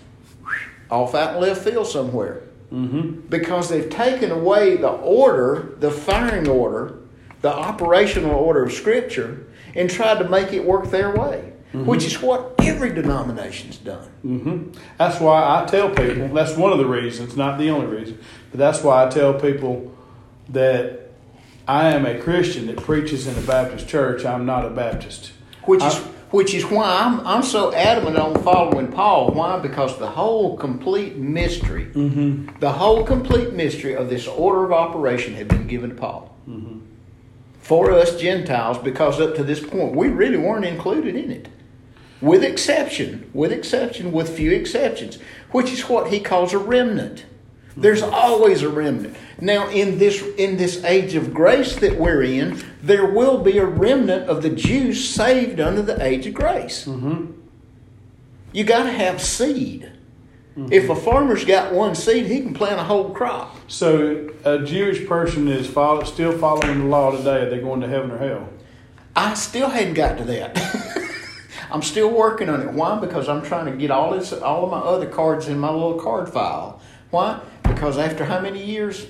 Off 0.90 1.14
out 1.14 1.36
in 1.36 1.42
left 1.42 1.64
field 1.64 1.86
somewhere. 1.86 2.42
Mm-hmm. 2.72 3.28
Because 3.28 3.70
they've 3.70 3.90
taken 3.90 4.32
away 4.32 4.76
the 4.78 4.90
order, 4.90 5.76
the 5.80 5.90
firing 5.90 6.48
order, 6.48 7.00
the 7.42 7.54
operational 7.54 8.36
order 8.36 8.64
of 8.64 8.74
Scripture, 8.74 9.48
and 9.76 9.90
tried 9.90 10.20
to 10.20 10.28
make 10.28 10.52
it 10.54 10.66
work 10.66 10.90
their 10.90 11.16
way, 11.16 11.54
mm-hmm. 11.74 11.86
which 11.86 12.04
is 12.04 12.22
what 12.22 12.56
every 12.60 12.94
denomination's 12.94 13.78
done. 13.78 14.10
Mm-hmm. 14.26 14.80
That's 14.98 15.22
why 15.22 15.62
I 15.62 15.66
tell 15.66 15.90
people, 15.90 16.28
that's 16.30 16.58
one 16.58 16.72
of 16.72 16.78
the 16.78 16.86
reasons, 16.86 17.38
not 17.38 17.58
the 17.58 17.70
only 17.70 17.88
reason, 17.88 18.20
but 18.52 18.58
that's 18.58 18.84
why 18.84 19.06
I 19.06 19.10
tell 19.10 19.34
people 19.34 19.96
that 20.50 21.12
I 21.68 21.90
am 21.90 22.06
a 22.06 22.20
Christian 22.20 22.68
that 22.68 22.78
preaches 22.78 23.28
in 23.28 23.38
a 23.38 23.46
Baptist 23.46 23.88
church. 23.88 24.26
I'm 24.26 24.46
not 24.46 24.66
a 24.66 24.70
Baptist. 24.70 25.32
Which 25.64 25.84
is, 25.84 26.02
which 26.32 26.54
is 26.54 26.66
why 26.66 27.04
I'm, 27.04 27.26
I'm 27.26 27.44
so 27.44 27.74
adamant 27.74 28.18
on 28.18 28.42
following 28.44 28.92
Paul. 28.92 29.32
Why? 29.32 29.60
Because 29.60 29.98
the 29.98 30.08
whole 30.08 30.58
complete 30.58 31.16
mystery, 31.16 31.86
mm-hmm. 31.86 32.60
the 32.60 32.72
whole 32.72 33.04
complete 33.04 33.54
mystery 33.54 33.96
of 33.96 34.10
this 34.10 34.28
order 34.28 34.66
of 34.66 34.72
operation 34.72 35.34
had 35.36 35.48
been 35.48 35.68
given 35.68 35.92
to 35.92 35.96
Paul. 35.96 36.36
Mm-hmm 36.48 36.78
for 37.68 37.92
us 37.92 38.18
Gentiles 38.18 38.78
because 38.78 39.20
up 39.20 39.36
to 39.36 39.44
this 39.44 39.60
point 39.60 39.94
we 39.94 40.08
really 40.08 40.38
weren't 40.38 40.64
included 40.64 41.18
in 41.18 41.30
it. 41.30 41.50
With 42.22 42.42
exception, 42.42 43.30
with 43.34 43.52
exception, 43.52 44.14
with 44.14 44.30
few 44.30 44.52
exceptions, 44.52 45.20
which 45.52 45.70
is 45.70 45.82
what 45.82 46.08
he 46.08 46.22
calls 46.22 46.54
a 46.54 46.58
remnant. 46.58 47.26
There's 47.78 48.02
always 48.02 48.64
a 48.64 48.70
remnant. 48.70 49.16
Now, 49.40 49.70
in 49.70 50.00
this 50.00 50.22
in 50.38 50.58
this 50.58 50.84
age 50.84 51.14
of 51.14 51.34
grace 51.34 51.76
that 51.76 51.98
we're 51.98 52.24
in, 52.24 52.64
there 52.82 53.06
will 53.06 53.38
be 53.44 53.60
a 53.60 53.66
remnant 53.66 54.28
of 54.30 54.42
the 54.42 54.50
Jews 54.50 55.08
saved 55.08 55.60
under 55.60 55.84
the 55.84 56.04
age 56.04 56.26
of 56.26 56.34
grace. 56.34 56.86
Mm-hmm. 56.86 57.34
You 58.52 58.64
got 58.64 58.84
to 58.84 58.92
have 58.92 59.22
seed. 59.22 59.92
Mm-hmm. 60.58 60.74
If 60.74 60.90
a 60.90 60.96
farmer's 60.96 61.46
got 61.46 61.72
one 61.72 61.94
seed, 61.94 62.26
he 62.26 62.42
can 62.42 62.56
plant 62.56 62.80
a 62.80 62.84
whole 62.84 63.12
crop. 63.12 63.56
So, 63.68 64.32
a 64.44 64.66
Jewish 64.66 65.06
person 65.08 65.48
is 65.48 65.68
follow, 65.68 66.04
still 66.04 66.36
following 66.36 66.80
the 66.80 66.86
law 66.86 67.12
today. 67.16 67.44
Are 67.44 67.50
they 67.50 67.60
going 67.60 67.82
to 67.82 67.88
heaven 67.88 68.10
or 68.10 68.18
hell? 68.18 68.50
I 69.16 69.36
still 69.36 69.70
hadn't 69.70 69.94
got 69.94 70.18
to 70.18 70.24
that. 70.24 70.58
I'm 71.72 71.84
still 71.84 72.10
working 72.10 72.50
on 72.50 72.62
it. 72.62 72.74
Why? 72.74 73.00
Because 73.00 73.30
I'm 73.30 73.44
trying 73.44 73.66
to 73.66 73.78
get 73.78 73.92
all 73.92 74.18
this, 74.18 74.34
all 74.34 74.64
of 74.64 74.72
my 74.72 74.80
other 74.80 75.08
cards 75.08 75.48
in 75.48 75.60
my 75.60 75.70
little 75.70 76.00
card 76.00 76.30
file. 76.30 76.82
Why? 77.10 77.40
Because 77.78 78.00
after 78.00 78.26
how 78.26 78.42
many 78.42 78.66
years? 78.66 79.06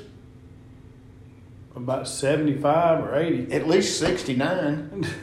About 1.73 2.05
seventy-five 2.05 3.01
or 3.01 3.15
eighty. 3.15 3.49
At 3.53 3.65
least 3.65 3.97
sixty-nine. 3.97 5.07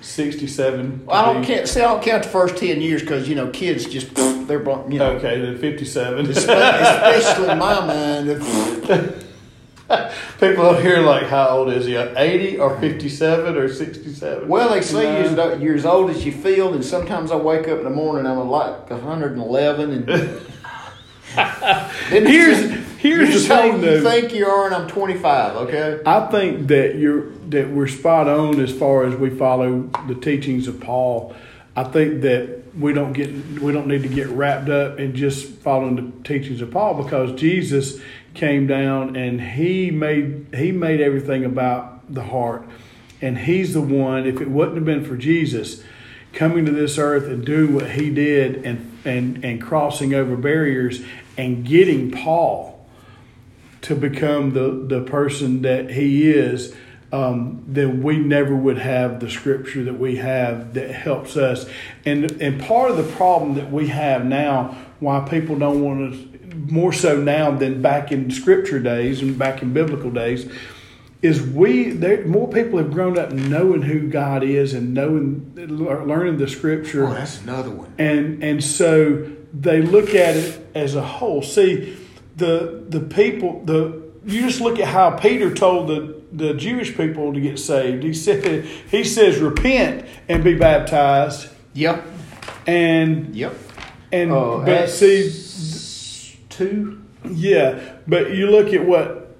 67. 0.00 1.06
Well, 1.06 1.16
I 1.16 1.32
don't 1.32 1.44
count. 1.44 1.68
See, 1.68 1.80
I 1.80 1.84
don't 1.84 2.02
count 2.02 2.24
the 2.24 2.28
first 2.28 2.58
ten 2.58 2.82
years 2.82 3.00
because 3.00 3.26
you 3.26 3.36
know 3.36 3.48
kids 3.48 3.86
just 3.86 4.14
they're 4.46 4.62
you 4.90 4.98
know. 4.98 5.12
Okay, 5.12 5.40
then 5.40 5.56
57. 5.56 6.26
especially 6.26 7.48
in 7.48 7.58
my 7.58 7.86
mind. 7.86 9.22
People 10.40 10.66
out 10.66 10.82
here 10.82 11.00
like, 11.00 11.28
how 11.28 11.48
old 11.48 11.72
is 11.72 11.86
he? 11.86 11.94
80 11.94 12.58
or 12.58 12.78
57 12.80 13.56
or 13.56 13.72
67? 13.72 14.48
Well, 14.48 14.70
they 14.70 14.80
say 14.82 15.22
you're, 15.22 15.58
you're 15.60 15.76
as 15.76 15.86
old 15.86 16.10
as 16.10 16.26
you 16.26 16.32
feel, 16.32 16.74
and 16.74 16.84
sometimes 16.84 17.30
I 17.30 17.36
wake 17.36 17.68
up 17.68 17.78
in 17.78 17.84
the 17.84 17.90
morning 17.90 18.26
and 18.26 18.40
I'm 18.40 18.48
like 18.48 18.90
111, 18.90 19.90
and 19.92 20.06
then 20.06 20.40
here's 22.08 22.58
here's 22.98 23.34
the 23.34 23.48
thing, 23.48 23.80
though. 23.80 23.94
You 23.94 24.02
think 24.02 24.32
you 24.32 24.46
are, 24.46 24.66
and 24.66 24.74
I'm 24.74 24.88
25. 24.88 25.56
Okay. 25.68 26.00
I 26.04 26.26
think 26.30 26.68
that 26.68 26.96
you're 26.96 27.30
that 27.50 27.70
we're 27.70 27.88
spot 27.88 28.28
on 28.28 28.60
as 28.60 28.72
far 28.76 29.04
as 29.04 29.14
we 29.14 29.30
follow 29.30 29.90
the 30.08 30.14
teachings 30.14 30.68
of 30.68 30.80
Paul. 30.80 31.36
I 31.74 31.84
think 31.84 32.22
that 32.22 32.74
we 32.76 32.92
don't 32.92 33.12
get 33.12 33.30
we 33.60 33.72
don't 33.72 33.86
need 33.86 34.02
to 34.02 34.08
get 34.08 34.28
wrapped 34.28 34.68
up 34.68 34.98
in 34.98 35.14
just 35.14 35.46
following 35.60 35.96
the 35.96 36.28
teachings 36.28 36.60
of 36.60 36.70
Paul 36.70 37.02
because 37.02 37.38
Jesus 37.38 38.00
came 38.34 38.66
down 38.66 39.16
and 39.16 39.40
he 39.40 39.90
made 39.90 40.46
he 40.54 40.72
made 40.72 41.00
everything 41.00 41.44
about 41.44 42.12
the 42.12 42.24
heart 42.24 42.68
and 43.22 43.38
he's 43.38 43.72
the 43.74 43.80
one 43.80 44.26
if 44.26 44.40
it 44.40 44.50
wouldn't 44.50 44.76
have 44.76 44.84
been 44.84 45.04
for 45.04 45.16
Jesus 45.16 45.82
coming 46.32 46.66
to 46.66 46.72
this 46.72 46.98
earth 46.98 47.24
and 47.24 47.44
doing 47.44 47.74
what 47.74 47.92
he 47.92 48.10
did 48.10 48.64
and 48.64 48.98
and 49.04 49.44
and 49.44 49.62
crossing 49.62 50.12
over 50.12 50.36
barriers 50.36 51.02
and 51.36 51.64
getting 51.64 52.10
Paul 52.10 52.86
to 53.82 53.94
become 53.94 54.52
the 54.52 54.70
the 54.70 55.02
person 55.02 55.62
that 55.62 55.90
he 55.90 56.30
is 56.30 56.74
um, 57.12 57.62
then 57.66 58.02
we 58.02 58.18
never 58.18 58.54
would 58.54 58.78
have 58.78 59.20
the 59.20 59.30
scripture 59.30 59.84
that 59.84 59.98
we 59.98 60.16
have 60.16 60.74
that 60.74 60.90
helps 60.90 61.36
us. 61.36 61.68
And 62.04 62.30
and 62.42 62.60
part 62.60 62.90
of 62.90 62.96
the 62.96 63.10
problem 63.16 63.54
that 63.54 63.70
we 63.70 63.88
have 63.88 64.24
now, 64.24 64.76
why 64.98 65.20
people 65.28 65.58
don't 65.58 65.82
want 65.82 66.12
to, 66.12 66.56
more 66.72 66.92
so 66.92 67.20
now 67.20 67.52
than 67.52 67.80
back 67.80 68.10
in 68.10 68.30
scripture 68.30 68.80
days 68.80 69.22
and 69.22 69.38
back 69.38 69.62
in 69.62 69.72
biblical 69.72 70.10
days, 70.10 70.50
is 71.22 71.40
we 71.40 71.90
there 71.90 72.26
more 72.26 72.48
people 72.48 72.78
have 72.78 72.92
grown 72.92 73.18
up 73.18 73.32
knowing 73.32 73.82
who 73.82 74.08
God 74.08 74.42
is 74.42 74.74
and 74.74 74.92
knowing 74.92 75.52
learning 75.54 76.38
the 76.38 76.48
scripture. 76.48 77.06
Oh, 77.06 77.14
that's 77.14 77.40
another 77.42 77.70
one. 77.70 77.92
And 77.98 78.42
and 78.42 78.64
so 78.64 79.35
they 79.60 79.80
look 79.82 80.14
at 80.14 80.36
it 80.36 80.66
as 80.74 80.94
a 80.94 81.02
whole. 81.02 81.42
See, 81.42 81.96
the 82.36 82.84
the 82.88 83.00
people 83.00 83.64
the 83.64 84.02
you 84.24 84.42
just 84.42 84.60
look 84.60 84.78
at 84.78 84.88
how 84.88 85.10
Peter 85.16 85.54
told 85.54 85.88
the 85.88 86.16
the 86.32 86.54
Jewish 86.54 86.96
people 86.96 87.32
to 87.32 87.40
get 87.40 87.58
saved. 87.58 88.02
He 88.02 88.12
said 88.12 88.64
he 88.90 89.04
says 89.04 89.38
repent 89.38 90.06
and 90.28 90.44
be 90.44 90.54
baptized. 90.54 91.48
Yep. 91.74 92.04
And 92.66 93.34
yep. 93.34 93.54
And 94.12 94.32
uh, 94.32 94.58
but 94.58 94.88
see 94.88 96.38
two. 96.48 97.02
Yeah, 97.28 97.96
but 98.06 98.34
you 98.34 98.48
look 98.50 98.72
at 98.72 98.84
what 98.84 99.34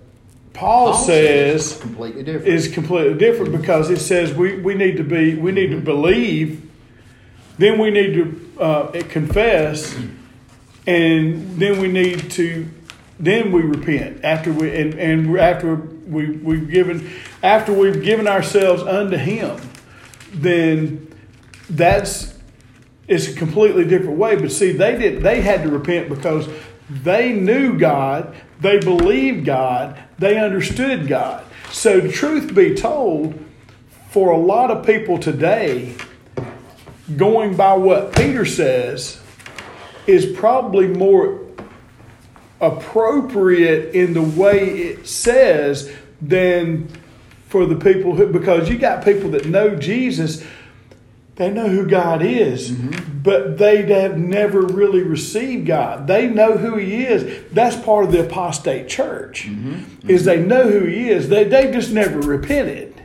Paul, 0.53 0.93
Paul 0.93 1.05
says, 1.05 1.71
says 1.71 1.81
completely 1.81 2.25
different. 2.25 2.49
is 2.49 2.69
completely 2.69 3.15
different 3.15 3.53
because 3.53 3.91
it 3.91 4.01
says 4.01 4.33
we, 4.35 4.61
we 4.61 4.75
need 4.75 4.97
to 4.97 5.05
be 5.05 5.35
we 5.37 5.53
need 5.53 5.69
to 5.69 5.81
believe, 5.81 6.69
then 7.59 7.79
we 7.79 7.91
need 7.91 8.15
to 8.15 8.46
uh, 8.59 8.91
confess, 9.09 9.95
and 10.87 11.59
then 11.59 11.81
we 11.81 11.89
need 11.89 12.31
to 12.33 12.69
then 13.19 13.51
we 13.51 13.63
repent 13.63 14.25
after 14.25 14.53
we 14.53 14.75
and, 14.75 14.95
and 14.95 15.39
after 15.39 15.75
we 15.75 16.31
we've 16.31 16.71
given 16.71 17.11
after 17.43 17.73
we've 17.73 18.03
given 18.03 18.29
ourselves 18.29 18.83
unto 18.83 19.17
him 19.17 19.59
then 20.33 21.07
that's 21.71 22.39
it's 23.09 23.29
a 23.29 23.35
completely 23.35 23.85
different 23.85 24.19
way 24.19 24.37
but 24.37 24.53
see 24.53 24.73
they 24.73 24.99
did 24.99 25.23
they 25.23 25.41
had 25.41 25.63
to 25.63 25.71
repent 25.71 26.11
because 26.11 26.47
They 26.89 27.33
knew 27.33 27.79
God, 27.79 28.35
they 28.61 28.79
believed 28.79 29.45
God, 29.45 29.99
they 30.19 30.39
understood 30.39 31.09
God. 31.09 31.45
So, 31.73 32.09
truth 32.09 32.55
be 32.55 32.75
told, 32.75 33.39
for 34.11 34.31
a 34.31 34.39
lot 34.39 34.71
of 34.71 34.87
people 34.87 35.19
today, 35.19 35.95
going 37.15 37.57
by 37.57 37.75
what 37.75 38.15
Peter 38.17 38.45
says 38.45 39.21
is 40.07 40.27
probably 40.27 40.87
more 40.87 41.41
appropriate 42.61 43.95
in 43.95 44.15
the 44.15 44.23
way 44.23 44.69
it 44.69 45.07
says 45.07 45.93
than 46.21 46.89
for 47.49 47.67
the 47.67 47.77
people 47.77 48.15
who, 48.15 48.27
because 48.27 48.69
you 48.69 48.79
got 48.79 49.05
people 49.05 49.31
that 49.31 49.47
know 49.47 49.77
Jesus, 49.77 50.45
they 51.37 51.51
know 51.51 51.69
who 51.69 51.87
God 51.87 52.23
is, 52.23 52.71
mm-hmm. 52.71 53.19
but 53.23 53.59
they 53.59 53.83
have 53.83 54.19
never 54.19 54.63
really 54.63 55.03
received 55.03 55.67
God. 55.67 56.07
They 56.07 56.29
know 56.29 56.57
who 56.57 56.77
He 56.77 57.05
is. 57.05 57.45
That's 57.53 57.77
part 57.77 58.07
of 58.07 58.13
the 58.13 58.27
apostate 58.27 58.89
church, 58.89 59.47
mm-hmm. 59.47 59.75
Mm-hmm. 59.75 60.11
is 60.11 60.25
they 60.25 60.43
know 60.43 60.69
who 60.69 60.87
He 60.87 61.11
is. 61.11 61.29
They, 61.29 61.45
they 61.45 61.71
just 61.71 61.93
never 61.93 62.21
repented. 62.21 62.96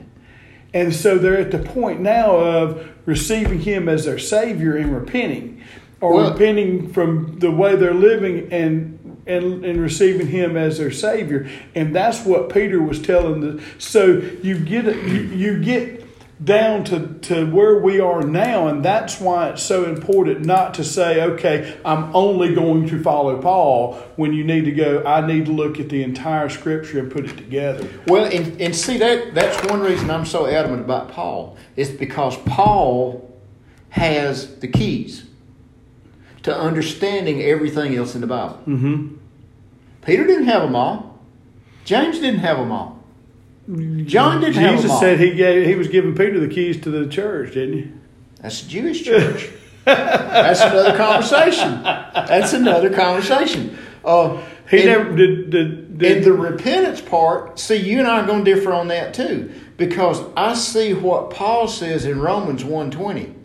And 0.74 0.96
so 0.96 1.18
they're 1.18 1.38
at 1.38 1.52
the 1.52 1.60
point 1.60 2.00
now 2.00 2.38
of 2.38 2.90
receiving 3.06 3.60
Him 3.62 3.90
as 3.90 4.06
their 4.06 4.20
Savior 4.20 4.78
and 4.78 4.96
repenting, 4.96 5.62
or 6.00 6.14
well, 6.14 6.32
repenting 6.32 6.92
from 6.92 7.40
the 7.40 7.52
way 7.52 7.76
they're 7.76 7.94
living 7.94 8.52
and 8.52 8.98
and, 9.28 9.64
and 9.64 9.80
receiving 9.80 10.28
him 10.28 10.58
as 10.58 10.80
their 10.80 10.92
savior. 10.92 11.50
And 11.76 11.96
that's 11.96 12.26
what 12.26 12.50
peter 12.50 12.82
was 12.82 13.00
telling 13.02 13.42
the 13.42 13.64
so 13.78 14.18
you 14.42 14.58
get 14.58 14.86
you, 14.86 15.22
you 15.22 15.64
get 15.64 16.01
down 16.44 16.84
to, 16.84 17.08
to 17.20 17.46
where 17.52 17.78
we 17.78 18.00
are 18.00 18.24
now 18.24 18.68
and 18.68 18.84
that's 18.84 19.20
why 19.20 19.50
it's 19.50 19.62
so 19.62 19.86
important 19.86 20.44
not 20.44 20.74
to 20.74 20.84
say 20.84 21.22
okay 21.22 21.78
i'm 21.86 22.16
only 22.16 22.56
going 22.56 22.88
to 22.88 23.02
follow 23.04 23.40
paul 23.40 23.94
when 24.16 24.34
you 24.34 24.44
need 24.44 24.66
to 24.66 24.72
go 24.72 25.04
i 25.06 25.26
need 25.26 25.46
to 25.46 25.52
look 25.52 25.80
at 25.80 25.90
the 25.90 26.02
entire 26.02 26.50
scripture 26.50 26.98
and 26.98 27.12
put 27.12 27.26
it 27.26 27.38
together 27.38 27.88
well 28.08 28.26
and, 28.26 28.60
and 28.60 28.76
see 28.76 28.98
that 28.98 29.36
that's 29.36 29.64
one 29.70 29.82
reason 29.82 30.10
i'm 30.10 30.26
so 30.26 30.48
adamant 30.48 30.82
about 30.82 31.10
paul 31.12 31.56
is 31.76 31.92
because 31.92 32.36
paul 32.38 33.32
has 33.92 34.56
the 34.60 34.68
keys 34.68 35.26
to 36.44 36.56
understanding 36.56 37.42
everything 37.42 37.96
else 37.96 38.16
in 38.16 38.22
the 38.22 38.28
Bible. 38.28 38.60
Mm-hmm. 38.68 39.16
Peter 40.04 40.26
didn't 40.26 40.46
have 40.46 40.64
them 40.64 40.76
all. 40.76 41.20
James 41.86 42.20
didn't 42.20 42.40
have 42.40 42.58
them 42.58 42.72
all. 42.72 43.01
John 43.68 44.42
didn't 44.42 44.56
Jesus 44.56 44.84
have 44.84 44.92
all. 44.92 45.00
said 45.00 45.20
he 45.20 45.34
gave 45.36 45.68
he 45.68 45.76
was 45.76 45.88
giving 45.88 46.16
Peter 46.16 46.40
the 46.40 46.48
keys 46.48 46.82
to 46.82 46.90
the 46.90 47.08
church, 47.08 47.54
didn't 47.54 47.78
he? 47.78 47.92
That's 48.42 48.64
a 48.64 48.68
Jewish 48.68 49.04
church. 49.04 49.50
That's 49.86 50.62
another 50.62 50.98
conversation. 50.98 51.84
That's 51.84 52.54
another 52.54 52.90
conversation. 52.90 53.78
Uh, 54.04 54.42
he 54.70 54.86
never 54.86 55.16
did, 55.16 55.50
did, 55.50 55.98
did. 55.98 56.18
In 56.18 56.24
the 56.24 56.34
repentance 56.34 57.02
part, 57.02 57.60
see, 57.60 57.76
you 57.76 58.00
and 58.00 58.08
I 58.08 58.22
are 58.22 58.26
going 58.26 58.46
to 58.46 58.56
differ 58.56 58.72
on 58.72 58.88
that 58.88 59.14
too, 59.14 59.54
because 59.78 60.22
I 60.36 60.54
see 60.54 60.94
what 60.94 61.30
Paul 61.30 61.68
says 61.68 62.06
in 62.06 62.22
Romans 62.22 62.64
120 62.64 63.36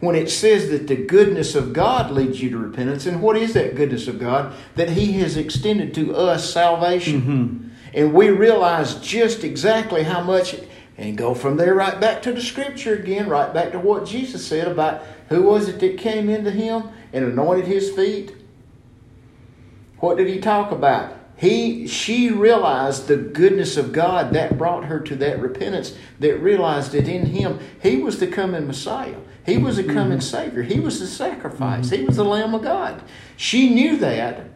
when 0.00 0.14
it 0.14 0.30
says 0.30 0.70
that 0.70 0.86
the 0.86 0.96
goodness 0.96 1.54
of 1.54 1.72
God 1.72 2.10
leads 2.10 2.40
you 2.40 2.50
to 2.50 2.58
repentance. 2.58 3.04
And 3.06 3.20
what 3.20 3.36
is 3.36 3.54
that 3.54 3.74
goodness 3.74 4.06
of 4.06 4.18
God? 4.18 4.54
That 4.76 4.90
He 4.90 5.14
has 5.14 5.36
extended 5.36 5.92
to 5.94 6.14
us 6.14 6.52
salvation. 6.52 7.20
Mm-hmm. 7.22 7.68
And 7.94 8.12
we 8.12 8.30
realize 8.30 8.96
just 8.96 9.44
exactly 9.44 10.02
how 10.02 10.22
much, 10.22 10.56
and 10.96 11.16
go 11.16 11.34
from 11.34 11.56
there 11.56 11.74
right 11.74 12.00
back 12.00 12.22
to 12.22 12.32
the 12.32 12.40
scripture 12.40 12.94
again, 12.94 13.28
right 13.28 13.52
back 13.52 13.72
to 13.72 13.78
what 13.78 14.06
Jesus 14.06 14.46
said 14.46 14.68
about 14.68 15.02
who 15.28 15.42
was 15.42 15.68
it 15.68 15.80
that 15.80 15.98
came 15.98 16.28
into 16.28 16.50
Him 16.50 16.90
and 17.12 17.24
anointed 17.24 17.66
His 17.66 17.90
feet? 17.90 18.34
What 19.98 20.16
did 20.16 20.28
He 20.28 20.40
talk 20.40 20.70
about? 20.72 21.18
he 21.38 21.86
she 21.86 22.30
realized 22.30 23.06
the 23.06 23.16
goodness 23.16 23.76
of 23.76 23.92
God 23.92 24.32
that 24.32 24.58
brought 24.58 24.86
her 24.86 24.98
to 24.98 25.14
that 25.16 25.38
repentance 25.38 25.96
that 26.18 26.36
realized 26.38 26.90
that 26.92 27.06
in 27.06 27.26
him 27.26 27.60
he 27.80 27.96
was 27.96 28.18
the 28.18 28.26
coming 28.26 28.66
Messiah. 28.66 29.14
He 29.46 29.56
was 29.56 29.78
a 29.78 29.84
coming 29.84 30.18
mm-hmm. 30.18 30.20
Savior. 30.20 30.62
He 30.62 30.80
was 30.80 30.98
the 30.98 31.06
sacrifice. 31.06 31.86
Mm-hmm. 31.86 31.96
He 31.96 32.04
was 32.04 32.16
the 32.16 32.24
Lamb 32.24 32.54
of 32.54 32.62
God. 32.62 33.02
She 33.36 33.70
knew 33.70 33.96
that 33.98 34.46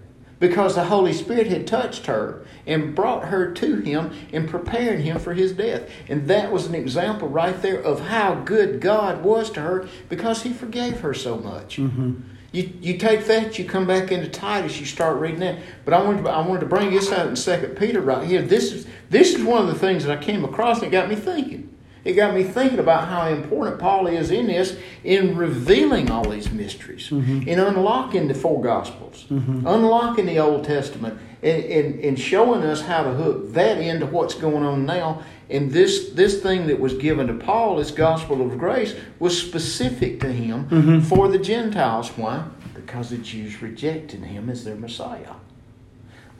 because 0.42 0.74
the 0.74 0.82
Holy 0.82 1.12
Spirit 1.12 1.46
had 1.46 1.68
touched 1.68 2.06
her 2.06 2.44
and 2.66 2.96
brought 2.96 3.26
her 3.26 3.52
to 3.52 3.76
Him 3.76 4.10
and 4.32 4.50
prepared 4.50 4.98
Him 4.98 5.20
for 5.20 5.34
His 5.34 5.52
death. 5.52 5.88
And 6.08 6.26
that 6.26 6.50
was 6.50 6.66
an 6.66 6.74
example 6.74 7.28
right 7.28 7.62
there 7.62 7.80
of 7.80 8.00
how 8.00 8.34
good 8.34 8.80
God 8.80 9.22
was 9.22 9.50
to 9.52 9.60
her 9.60 9.88
because 10.08 10.42
He 10.42 10.52
forgave 10.52 10.98
her 10.98 11.14
so 11.14 11.38
much. 11.38 11.76
Mm-hmm. 11.76 12.22
You, 12.50 12.72
you 12.80 12.98
take 12.98 13.26
that, 13.26 13.56
you 13.56 13.64
come 13.64 13.86
back 13.86 14.10
into 14.10 14.28
Titus, 14.28 14.80
you 14.80 14.84
start 14.84 15.20
reading 15.20 15.38
that. 15.40 15.60
But 15.84 15.94
I 15.94 16.02
wanted 16.02 16.24
to, 16.24 16.30
I 16.30 16.44
wanted 16.44 16.60
to 16.60 16.66
bring 16.66 16.90
this 16.90 17.12
out 17.12 17.28
in 17.28 17.36
Second 17.36 17.76
Peter 17.76 18.00
right 18.00 18.26
here. 18.26 18.42
This 18.42 18.72
is 18.72 18.88
this 19.10 19.36
is 19.36 19.44
one 19.44 19.62
of 19.62 19.68
the 19.68 19.78
things 19.78 20.04
that 20.04 20.18
I 20.18 20.20
came 20.20 20.44
across 20.44 20.78
and 20.78 20.88
it 20.88 20.90
got 20.90 21.08
me 21.08 21.14
thinking. 21.14 21.71
It 22.04 22.14
got 22.14 22.34
me 22.34 22.42
thinking 22.42 22.80
about 22.80 23.06
how 23.06 23.28
important 23.28 23.78
Paul 23.78 24.08
is 24.08 24.32
in 24.32 24.48
this, 24.48 24.76
in 25.04 25.36
revealing 25.36 26.10
all 26.10 26.28
these 26.28 26.50
mysteries, 26.50 27.08
mm-hmm. 27.10 27.48
in 27.48 27.60
unlocking 27.60 28.26
the 28.26 28.34
four 28.34 28.60
Gospels, 28.60 29.26
mm-hmm. 29.30 29.64
unlocking 29.66 30.26
the 30.26 30.40
Old 30.40 30.64
Testament, 30.64 31.20
and, 31.42 31.64
and, 31.64 32.00
and 32.00 32.18
showing 32.18 32.62
us 32.62 32.82
how 32.82 33.04
to 33.04 33.12
hook 33.12 33.52
that 33.52 33.78
into 33.78 34.06
what's 34.06 34.34
going 34.34 34.64
on 34.64 34.84
now. 34.84 35.22
And 35.48 35.70
this, 35.70 36.10
this 36.10 36.42
thing 36.42 36.66
that 36.66 36.80
was 36.80 36.94
given 36.94 37.28
to 37.28 37.34
Paul, 37.34 37.76
this 37.76 37.92
gospel 37.92 38.40
of 38.40 38.58
grace, 38.58 38.96
was 39.20 39.40
specific 39.40 40.18
to 40.20 40.32
him 40.32 40.68
mm-hmm. 40.68 41.00
for 41.00 41.28
the 41.28 41.38
Gentiles. 41.38 42.08
Why? 42.16 42.44
Because 42.74 43.10
the 43.10 43.18
Jews 43.18 43.62
rejected 43.62 44.24
him 44.24 44.50
as 44.50 44.64
their 44.64 44.76
Messiah. 44.76 45.34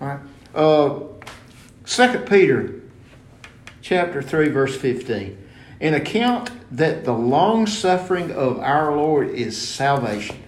All 0.01 0.09
right. 0.09 0.21
Uh, 0.55 1.01
2 1.85 2.19
Peter 2.21 2.81
chapter 3.81 4.23
3, 4.23 4.49
verse 4.49 4.77
15 4.77 5.42
an 5.83 5.95
account 5.95 6.51
that 6.71 7.05
the 7.05 7.13
long 7.13 7.67
suffering 7.67 8.31
of 8.31 8.61
our 8.61 8.97
Lord 8.97 9.31
is 9.31 9.61
salvation. 9.61 10.41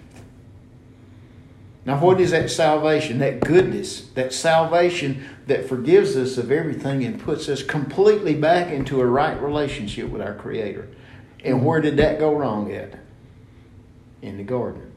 Now, 1.84 1.98
what 1.98 2.20
is 2.20 2.30
that 2.30 2.50
salvation? 2.50 3.18
That 3.18 3.40
goodness, 3.40 4.08
that 4.14 4.32
salvation 4.32 5.28
that 5.48 5.68
forgives 5.68 6.16
us 6.16 6.38
of 6.38 6.50
everything 6.50 7.04
and 7.04 7.20
puts 7.20 7.48
us 7.48 7.62
completely 7.62 8.34
back 8.34 8.70
into 8.70 9.00
a 9.00 9.06
right 9.06 9.38
relationship 9.42 10.08
with 10.08 10.22
our 10.22 10.34
Creator. 10.34 10.88
And 11.42 11.66
where 11.66 11.80
did 11.80 11.98
that 11.98 12.18
go 12.18 12.34
wrong 12.34 12.72
at? 12.72 13.00
In 14.22 14.38
the 14.38 14.44
garden. 14.44 14.92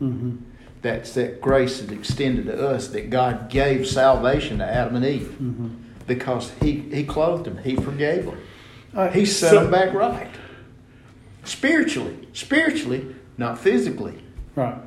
Mm-hmm. 0.00 0.36
That's 0.82 1.14
that 1.14 1.40
grace 1.40 1.80
that 1.80 1.90
extended 1.90 2.44
to 2.46 2.68
us 2.68 2.88
that 2.88 3.10
God 3.10 3.48
gave 3.48 3.88
salvation 3.88 4.58
to 4.58 4.64
Adam 4.64 4.96
and 4.96 5.04
Eve 5.04 5.36
mm-hmm. 5.40 5.68
because 6.06 6.52
he, 6.60 6.72
he 6.72 7.04
clothed 7.04 7.46
them, 7.46 7.56
He 7.56 7.74
forgave 7.74 8.26
them. 8.26 8.38
Uh, 8.94 9.08
he 9.10 9.26
set 9.26 9.50
so, 9.50 9.60
them 9.60 9.70
back 9.70 9.92
right. 9.92 10.28
Spiritually. 11.44 12.28
Spiritually, 12.32 13.14
not 13.36 13.58
physically. 13.58 14.22
Right. 14.54 14.78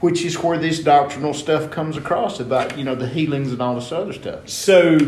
Which 0.00 0.24
is 0.24 0.38
where 0.42 0.58
this 0.58 0.80
doctrinal 0.80 1.34
stuff 1.34 1.70
comes 1.70 1.96
across 1.96 2.38
about, 2.38 2.76
you 2.76 2.84
know, 2.84 2.94
the 2.94 3.08
healings 3.08 3.52
and 3.52 3.60
all 3.60 3.74
this 3.74 3.90
other 3.92 4.12
stuff. 4.12 4.48
So, 4.48 4.98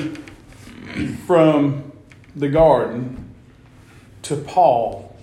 from 1.27 1.93
the 2.35 2.49
garden 2.49 3.35
to 4.23 4.37
Paul, 4.37 5.17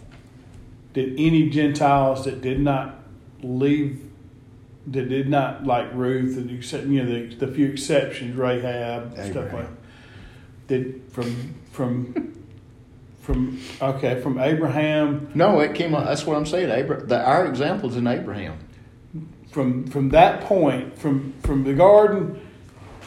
did 0.93 1.13
any 1.19 1.49
Gentiles 1.49 2.25
that 2.25 2.41
did 2.41 2.59
not 2.59 2.95
leave, 3.41 4.01
that 4.87 5.09
did 5.09 5.27
not 5.27 5.65
like 5.65 5.93
Ruth 5.93 6.37
and 6.37 6.49
you 6.49 7.03
know 7.03 7.27
the, 7.27 7.35
the 7.35 7.47
few 7.47 7.67
exceptions, 7.67 8.35
Rahab, 8.35 9.11
Abraham. 9.11 9.31
stuff 9.31 9.53
like, 9.53 9.67
that, 9.67 10.67
did 10.67 11.01
from 11.11 11.55
from 11.71 12.44
from 13.25 13.59
okay, 13.81 14.21
from 14.21 14.39
Abraham. 14.39 15.31
No, 15.33 15.59
it 15.59 15.73
came. 15.73 15.93
That's 15.93 16.25
what 16.25 16.37
I'm 16.37 16.45
saying. 16.45 16.69
Abraham, 16.69 17.07
the, 17.07 17.19
our 17.19 17.47
examples 17.47 17.97
in 17.97 18.05
Abraham. 18.05 18.59
From 19.49 19.87
from 19.87 20.09
that 20.09 20.41
point, 20.41 20.97
from 20.99 21.33
from 21.41 21.63
the 21.63 21.73
garden 21.73 22.39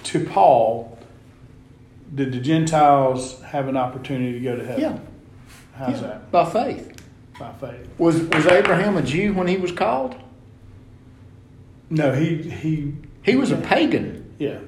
to 0.05 0.25
Paul, 0.25 0.99
did 2.13 2.33
the 2.33 2.41
Gentiles 2.41 3.41
have 3.43 3.69
an 3.69 3.77
opportunity 3.77 4.33
to 4.33 4.41
go 4.41 4.57
to 4.57 4.67
heaven? 4.67 4.81
Yeah. 4.81 4.99
How's 5.77 6.01
yeah. 6.01 6.09
that? 6.09 6.33
By 6.33 6.51
faith. 6.51 6.97
By 7.39 7.53
faith. 7.53 7.89
Was 7.99 8.21
was 8.21 8.47
Abraham 8.47 8.97
a 8.97 9.03
Jew 9.03 9.35
when 9.35 9.47
he 9.47 9.57
was 9.57 9.71
called? 9.71 10.17
No, 11.91 12.13
he 12.13 12.43
he 12.43 12.95
he 13.23 13.37
was 13.37 13.53
a 13.53 13.57
pagan. 13.57 14.35
Yeah. 14.39 14.59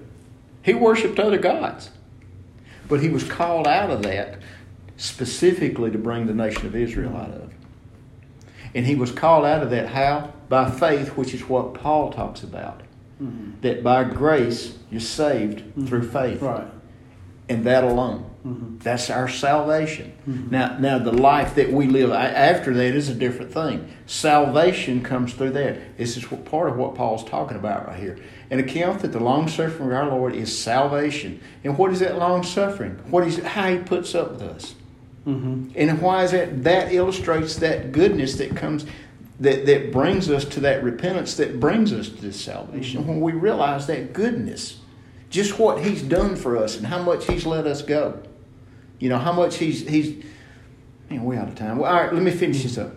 He 0.63 0.75
worshipped 0.75 1.19
other 1.19 1.39
gods. 1.39 1.91
But 2.89 3.01
he 3.01 3.09
was 3.09 3.25
called 3.25 3.67
out 3.67 3.91
of 3.91 4.03
that 4.03 4.41
specifically 5.01 5.91
to 5.91 5.99
bring 5.99 6.27
the 6.27 6.35
nation 6.35 6.67
of 6.67 6.77
Israel 6.77 7.17
out 7.17 7.31
of. 7.31 7.53
And 8.75 8.87
he 8.87 8.95
was 8.95 9.11
called 9.11 9.47
out 9.47 9.63
of 9.63 9.71
that 9.71 9.89
how? 9.89 10.35
By 10.49 10.71
faith, 10.71 11.17
which 11.17 11.33
is 11.33 11.49
what 11.49 11.75
Paul 11.75 12.13
talks 12.13 12.43
about. 12.43 12.83
Mm-hmm. 13.21 13.63
That 13.63 13.83
by 13.83 14.05
grace 14.05 14.77
you're 14.91 15.01
saved 15.01 15.61
mm-hmm. 15.61 15.87
through 15.87 16.09
faith. 16.11 16.43
Right. 16.43 16.67
And 17.49 17.65
that 17.65 17.83
alone. 17.83 18.31
Mm-hmm. 18.47 18.79
That's 18.79 19.11
our 19.11 19.29
salvation. 19.29 20.13
Now, 20.51 20.79
now 20.79 20.99
the 20.99 21.13
life 21.13 21.55
that 21.57 21.73
we 21.73 21.87
live 21.87 22.11
after 22.11 22.73
that 22.75 22.95
is 22.95 23.09
a 23.09 23.15
different 23.15 23.53
thing. 23.53 23.93
Salvation 24.07 25.03
comes 25.03 25.33
through 25.33 25.51
that. 25.51 25.97
This 25.97 26.17
is 26.17 26.31
what, 26.31 26.45
part 26.45 26.71
of 26.71 26.77
what 26.77 26.95
Paul's 26.95 27.25
talking 27.25 27.57
about 27.57 27.89
right 27.89 27.99
here. 27.99 28.19
An 28.51 28.59
account 28.61 29.01
that 29.01 29.13
the 29.13 29.21
long 29.21 29.49
suffering 29.49 29.89
of 29.89 29.95
our 29.95 30.09
Lord 30.09 30.35
is 30.35 30.57
salvation. 30.57 31.41
And 31.65 31.77
what 31.77 31.91
is 31.91 32.01
that 32.01 32.19
long 32.19 32.43
suffering? 32.43 32.99
What 33.11 33.27
is 33.27 33.39
how 33.39 33.71
He 33.71 33.79
puts 33.79 34.15
up 34.15 34.33
with 34.33 34.43
us? 34.43 34.75
Mm-hmm. 35.27 35.73
And 35.77 36.01
why 36.01 36.25
is 36.25 36.31
that? 36.33 36.65
That 36.65 36.93
illustrates 36.93 37.57
that 37.57 37.93
goodness 37.93 38.37
that 38.37 38.57
comes, 38.57 38.87
that, 39.41 39.67
that 39.67 39.93
brings 39.93 40.31
us 40.31 40.45
to 40.47 40.61
that 40.61 40.83
repentance, 40.83 41.35
that 41.37 41.61
brings 41.61 41.93
us 41.93 42.09
to 42.09 42.17
this 42.17 42.41
salvation. 42.41 43.07
When 43.07 43.21
we 43.21 43.33
realize 43.33 43.87
that 43.89 44.13
goodness, 44.13 44.79
just 45.29 45.59
what 45.59 45.85
He's 45.85 46.03
done 46.03 46.37
for 46.37 46.57
us 46.57 46.77
and 46.77 46.87
how 46.87 47.03
much 47.03 47.27
He's 47.27 47.47
let 47.47 47.67
us 47.67 47.83
go. 47.83 48.23
You 48.99 49.11
know, 49.11 49.19
how 49.19 49.33
much 49.33 49.57
He's, 49.57 49.87
He's, 49.87 50.25
man, 51.11 51.23
we're 51.23 51.39
out 51.39 51.49
of 51.49 51.55
time. 51.55 51.79
Well, 51.79 51.93
all 51.93 52.03
right, 52.03 52.13
let 52.13 52.23
me 52.23 52.31
finish 52.31 52.63
this 52.63 52.79
up. 52.79 52.93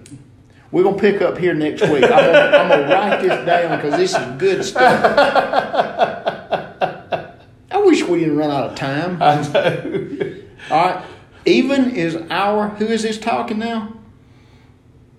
We're 0.71 0.83
going 0.83 0.95
to 0.95 1.01
pick 1.01 1.21
up 1.21 1.38
here 1.38 1.53
next 1.53 1.83
week. 1.83 2.03
I'm 2.03 2.69
going 2.69 2.81
to 2.81 2.88
write 2.91 3.21
this 3.21 3.45
down 3.45 3.77
because 3.77 3.95
this 3.95 4.17
is 4.17 4.39
good 4.39 4.65
stuff. 4.65 5.03
I 7.69 7.77
wish 7.77 8.01
we 8.03 8.21
didn't 8.21 8.38
run 8.38 8.49
out 8.49 8.71
of 8.71 8.75
time. 8.75 9.21
I 9.21 9.41
know. 9.51 10.36
All 10.71 10.86
right. 10.86 11.05
Even 11.45 11.95
is 11.95 12.15
our, 12.29 12.69
who 12.69 12.86
is 12.86 13.03
this 13.03 13.17
talking 13.17 13.60
now? 13.60 13.93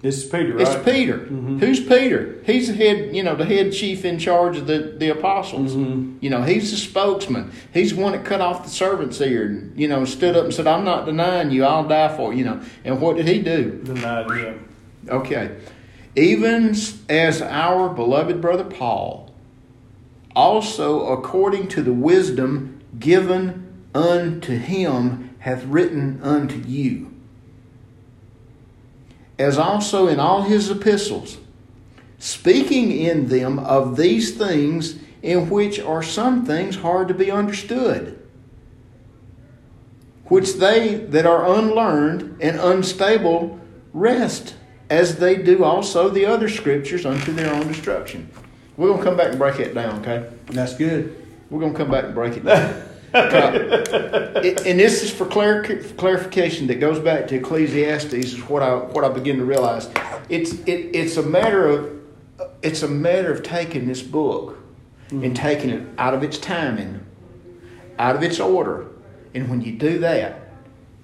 This 0.00 0.22
is 0.22 0.30
Peter, 0.30 0.52
right? 0.52 0.68
It's 0.68 0.84
Peter. 0.84 1.18
Mm-hmm. 1.20 1.60
Who's 1.60 1.80
Peter? 1.80 2.42
He's 2.44 2.68
the 2.68 2.74
head, 2.74 3.16
you 3.16 3.22
know, 3.22 3.34
the 3.34 3.46
head 3.46 3.72
chief 3.72 4.04
in 4.04 4.18
charge 4.18 4.58
of 4.58 4.66
the, 4.66 4.94
the 4.98 5.08
apostles. 5.08 5.74
Mm-hmm. 5.74 6.18
You 6.20 6.28
know, 6.28 6.42
he's 6.42 6.70
the 6.70 6.76
spokesman. 6.76 7.50
He's 7.72 7.94
the 7.94 8.02
one 8.02 8.12
that 8.12 8.22
cut 8.22 8.42
off 8.42 8.64
the 8.64 8.68
servant's 8.70 9.18
ear 9.22 9.46
and, 9.46 9.80
you 9.80 9.88
know, 9.88 10.04
stood 10.04 10.36
up 10.36 10.44
and 10.44 10.52
said, 10.52 10.66
I'm 10.66 10.84
not 10.84 11.06
denying 11.06 11.50
you, 11.50 11.64
I'll 11.64 11.88
die 11.88 12.14
for 12.14 12.32
you, 12.34 12.40
you 12.40 12.44
know. 12.44 12.62
And 12.84 13.00
what 13.00 13.16
did 13.16 13.28
he 13.28 13.40
do? 13.40 13.80
Denied 13.82 14.30
him. 14.30 14.68
Okay. 15.08 15.56
Even 16.16 16.76
as 17.08 17.40
our 17.40 17.88
beloved 17.88 18.42
brother 18.42 18.64
Paul, 18.64 19.34
also 20.36 21.06
according 21.06 21.68
to 21.68 21.82
the 21.82 21.94
wisdom 21.94 22.82
given 22.98 23.72
unto 23.94 24.58
him, 24.58 25.23
hath 25.44 25.62
written 25.64 26.18
unto 26.22 26.56
you. 26.66 27.12
As 29.38 29.58
also 29.58 30.06
in 30.06 30.18
all 30.18 30.40
his 30.40 30.70
epistles, 30.70 31.36
speaking 32.18 32.90
in 32.90 33.28
them 33.28 33.58
of 33.58 33.98
these 33.98 34.38
things 34.38 34.98
in 35.20 35.50
which 35.50 35.78
are 35.78 36.02
some 36.02 36.46
things 36.46 36.76
hard 36.76 37.08
to 37.08 37.14
be 37.14 37.30
understood, 37.30 38.18
which 40.28 40.54
they 40.54 40.94
that 40.94 41.26
are 41.26 41.46
unlearned 41.58 42.38
and 42.40 42.58
unstable 42.58 43.60
rest, 43.92 44.54
as 44.88 45.18
they 45.18 45.36
do 45.36 45.62
also 45.62 46.08
the 46.08 46.24
other 46.24 46.48
scriptures 46.48 47.04
unto 47.04 47.34
their 47.34 47.52
own 47.52 47.68
destruction. 47.68 48.30
We're 48.78 48.88
going 48.88 49.00
to 49.00 49.04
come 49.04 49.16
back 49.18 49.28
and 49.28 49.38
break 49.38 49.60
it 49.60 49.74
down, 49.74 50.00
okay? 50.00 50.26
That's 50.46 50.74
good. 50.74 51.22
We're 51.50 51.60
going 51.60 51.72
to 51.72 51.78
come 51.78 51.90
back 51.90 52.04
and 52.04 52.14
break 52.14 52.38
it 52.38 52.46
down. 52.46 52.82
Uh, 53.14 54.40
it- 54.42 54.66
and 54.66 54.78
this 54.78 55.02
is 55.02 55.10
for 55.10 55.24
clar- 55.26 55.62
clarification 55.96 56.66
that 56.66 56.80
goes 56.80 56.98
back 56.98 57.28
to 57.28 57.36
Ecclesiastes. 57.36 58.12
Is 58.12 58.48
what 58.48 58.62
I 58.62 58.74
what 58.74 59.04
I 59.04 59.08
begin 59.08 59.38
to 59.38 59.44
realize. 59.44 59.88
It's 60.28 60.52
it, 60.64 60.90
it's 60.94 61.16
a 61.16 61.22
matter 61.22 61.66
of 61.68 62.00
it's 62.62 62.82
a 62.82 62.88
matter 62.88 63.32
of 63.32 63.42
taking 63.42 63.86
this 63.86 64.02
book 64.02 64.58
and 65.10 65.22
mm-hmm. 65.22 65.32
taking 65.34 65.70
it 65.70 65.86
out 65.98 66.14
of 66.14 66.22
its 66.22 66.38
timing, 66.38 67.04
out 67.98 68.16
of 68.16 68.22
its 68.22 68.40
order, 68.40 68.86
and 69.34 69.48
when 69.48 69.60
you 69.60 69.72
do 69.72 69.98
that, 70.00 70.48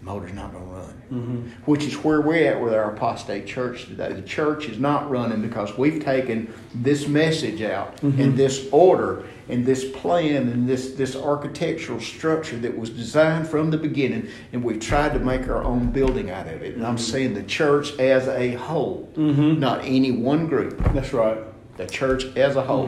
motor's 0.01 0.33
not 0.33 0.53
going 0.53 0.65
to 0.65 0.70
run. 1.11 1.53
Which 1.65 1.85
is 1.85 1.95
where 2.05 2.21
we're 2.21 2.49
at 2.49 2.61
with 2.61 2.73
our 2.73 2.93
apostate 2.93 3.47
church 3.47 3.87
today. 3.87 4.13
The 4.13 4.23
church 4.23 4.69
is 4.69 4.79
not 4.79 5.11
running 5.11 5.43
because 5.43 5.77
we've 5.77 6.03
taken 6.03 6.53
this 6.75 7.09
message 7.09 7.63
out 7.63 7.97
mm-hmm. 7.97 8.21
and 8.21 8.37
this 8.37 8.69
order 8.71 9.27
and 9.49 9.67
this 9.67 9.91
plan 9.91 10.49
and 10.49 10.69
this, 10.69 10.93
this 10.93 11.17
architectural 11.17 12.01
structure 12.01 12.57
that 12.59 12.77
was 12.77 12.91
designed 12.91 13.49
from 13.49 13.71
the 13.71 13.77
beginning, 13.77 14.29
and 14.53 14.63
we've 14.63 14.81
tried 14.81 15.13
to 15.13 15.19
make 15.19 15.49
our 15.49 15.65
own 15.65 15.91
building 15.91 16.31
out 16.31 16.47
of 16.47 16.63
it. 16.63 16.77
And 16.77 16.87
I'm 16.87 16.95
mm-hmm. 16.95 17.05
saying 17.05 17.35
the 17.35 17.43
church 17.43 17.99
as 17.99 18.29
a 18.29 18.53
whole, 18.53 19.11
not 19.17 19.85
any 19.85 20.13
one 20.13 20.47
group 20.47 20.79
That's 20.95 21.13
right. 21.13 21.39
the 21.77 21.87
church 21.87 22.25
as 22.37 22.57
a 22.57 22.63
whole. 22.63 22.87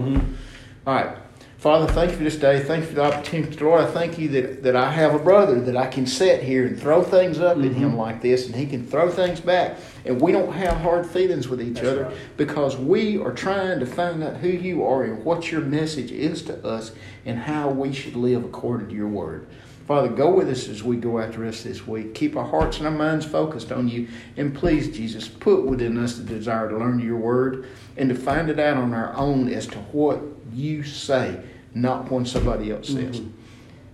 All 0.87 0.95
right. 0.95 1.17
Father, 1.63 1.87
thank 1.93 2.11
you 2.11 2.17
for 2.17 2.25
this 2.25 2.35
day. 2.35 2.59
Thank 2.59 2.83
you 2.83 2.89
for 2.89 2.95
the 2.97 3.05
opportunity. 3.05 3.57
Lord, 3.61 3.83
I 3.83 3.87
thank 3.87 4.19
you 4.19 4.27
that, 4.31 4.65
that 4.65 4.75
I 4.75 4.91
have 4.91 5.15
a 5.15 5.19
brother 5.21 5.61
that 5.61 5.77
I 5.77 5.87
can 5.87 6.09
sit 6.09 6.43
here 6.43 6.67
and 6.67 6.77
throw 6.77 7.05
things 7.05 7.39
up 7.39 7.57
at 7.57 7.63
him 7.63 7.91
mm-hmm. 7.91 7.99
like 7.99 8.21
this, 8.21 8.47
and 8.47 8.57
he 8.57 8.67
can 8.67 8.85
throw 8.85 9.09
things 9.09 9.39
back. 9.39 9.79
And 10.05 10.21
we 10.21 10.33
don't 10.33 10.53
have 10.53 10.79
hard 10.79 11.07
feelings 11.07 11.47
with 11.47 11.63
each 11.63 11.79
other 11.79 12.07
right. 12.07 12.17
because 12.37 12.77
we 12.77 13.17
are 13.17 13.33
trying 13.33 13.79
to 13.79 13.87
find 13.87 14.25
out 14.25 14.39
who 14.39 14.49
you 14.49 14.85
are 14.85 15.05
and 15.05 15.25
what 15.25 15.53
your 15.53 15.61
message 15.61 16.11
is 16.11 16.43
to 16.47 16.67
us 16.67 16.91
and 17.25 17.39
how 17.39 17.71
we 17.71 17.93
should 17.93 18.17
live 18.17 18.45
according 18.45 18.89
to 18.89 18.95
your 18.97 19.07
word. 19.07 19.47
Father, 19.87 20.09
go 20.09 20.35
with 20.35 20.49
us 20.49 20.67
as 20.69 20.83
we 20.83 20.97
go 20.97 21.21
out 21.21 21.31
the 21.31 21.39
rest 21.39 21.65
of 21.65 21.71
this 21.71 21.87
week. 21.87 22.13
Keep 22.13 22.37
our 22.37 22.47
hearts 22.47 22.79
and 22.79 22.87
our 22.89 22.93
minds 22.93 23.25
focused 23.25 23.71
on 23.71 23.89
you. 23.89 24.09
And 24.37 24.53
please, 24.53 24.89
Jesus, 24.89 25.29
put 25.29 25.65
within 25.65 25.97
us 25.97 26.17
the 26.17 26.25
desire 26.25 26.69
to 26.69 26.77
learn 26.77 26.99
your 26.99 27.19
word 27.19 27.69
and 27.97 28.09
to 28.09 28.17
find 28.17 28.51
it 28.51 28.59
out 28.59 28.77
on 28.77 28.93
our 28.95 29.15
own 29.15 29.49
as 29.49 29.69
to 29.69 29.79
what 29.79 30.21
you 30.53 30.83
say, 30.83 31.43
not 31.75 32.11
what 32.11 32.27
somebody 32.27 32.71
else 32.71 32.89
says. 32.89 33.23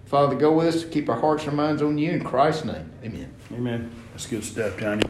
Father, 0.07 0.37
go 0.37 0.53
with 0.53 0.69
us 0.69 0.83
to 0.83 0.89
keep 0.89 1.09
our 1.09 1.21
hearts 1.21 1.47
and 1.47 1.57
minds 1.57 1.83
on 1.83 1.99
you 1.99 2.11
in 2.13 2.25
Christ's 2.25 2.65
name. 2.65 2.91
Amen. 3.05 3.35
Amen. 3.53 3.91
That's 4.13 4.27
good 4.27 4.43
stuff, 4.43 4.79
Johnny. 4.79 5.03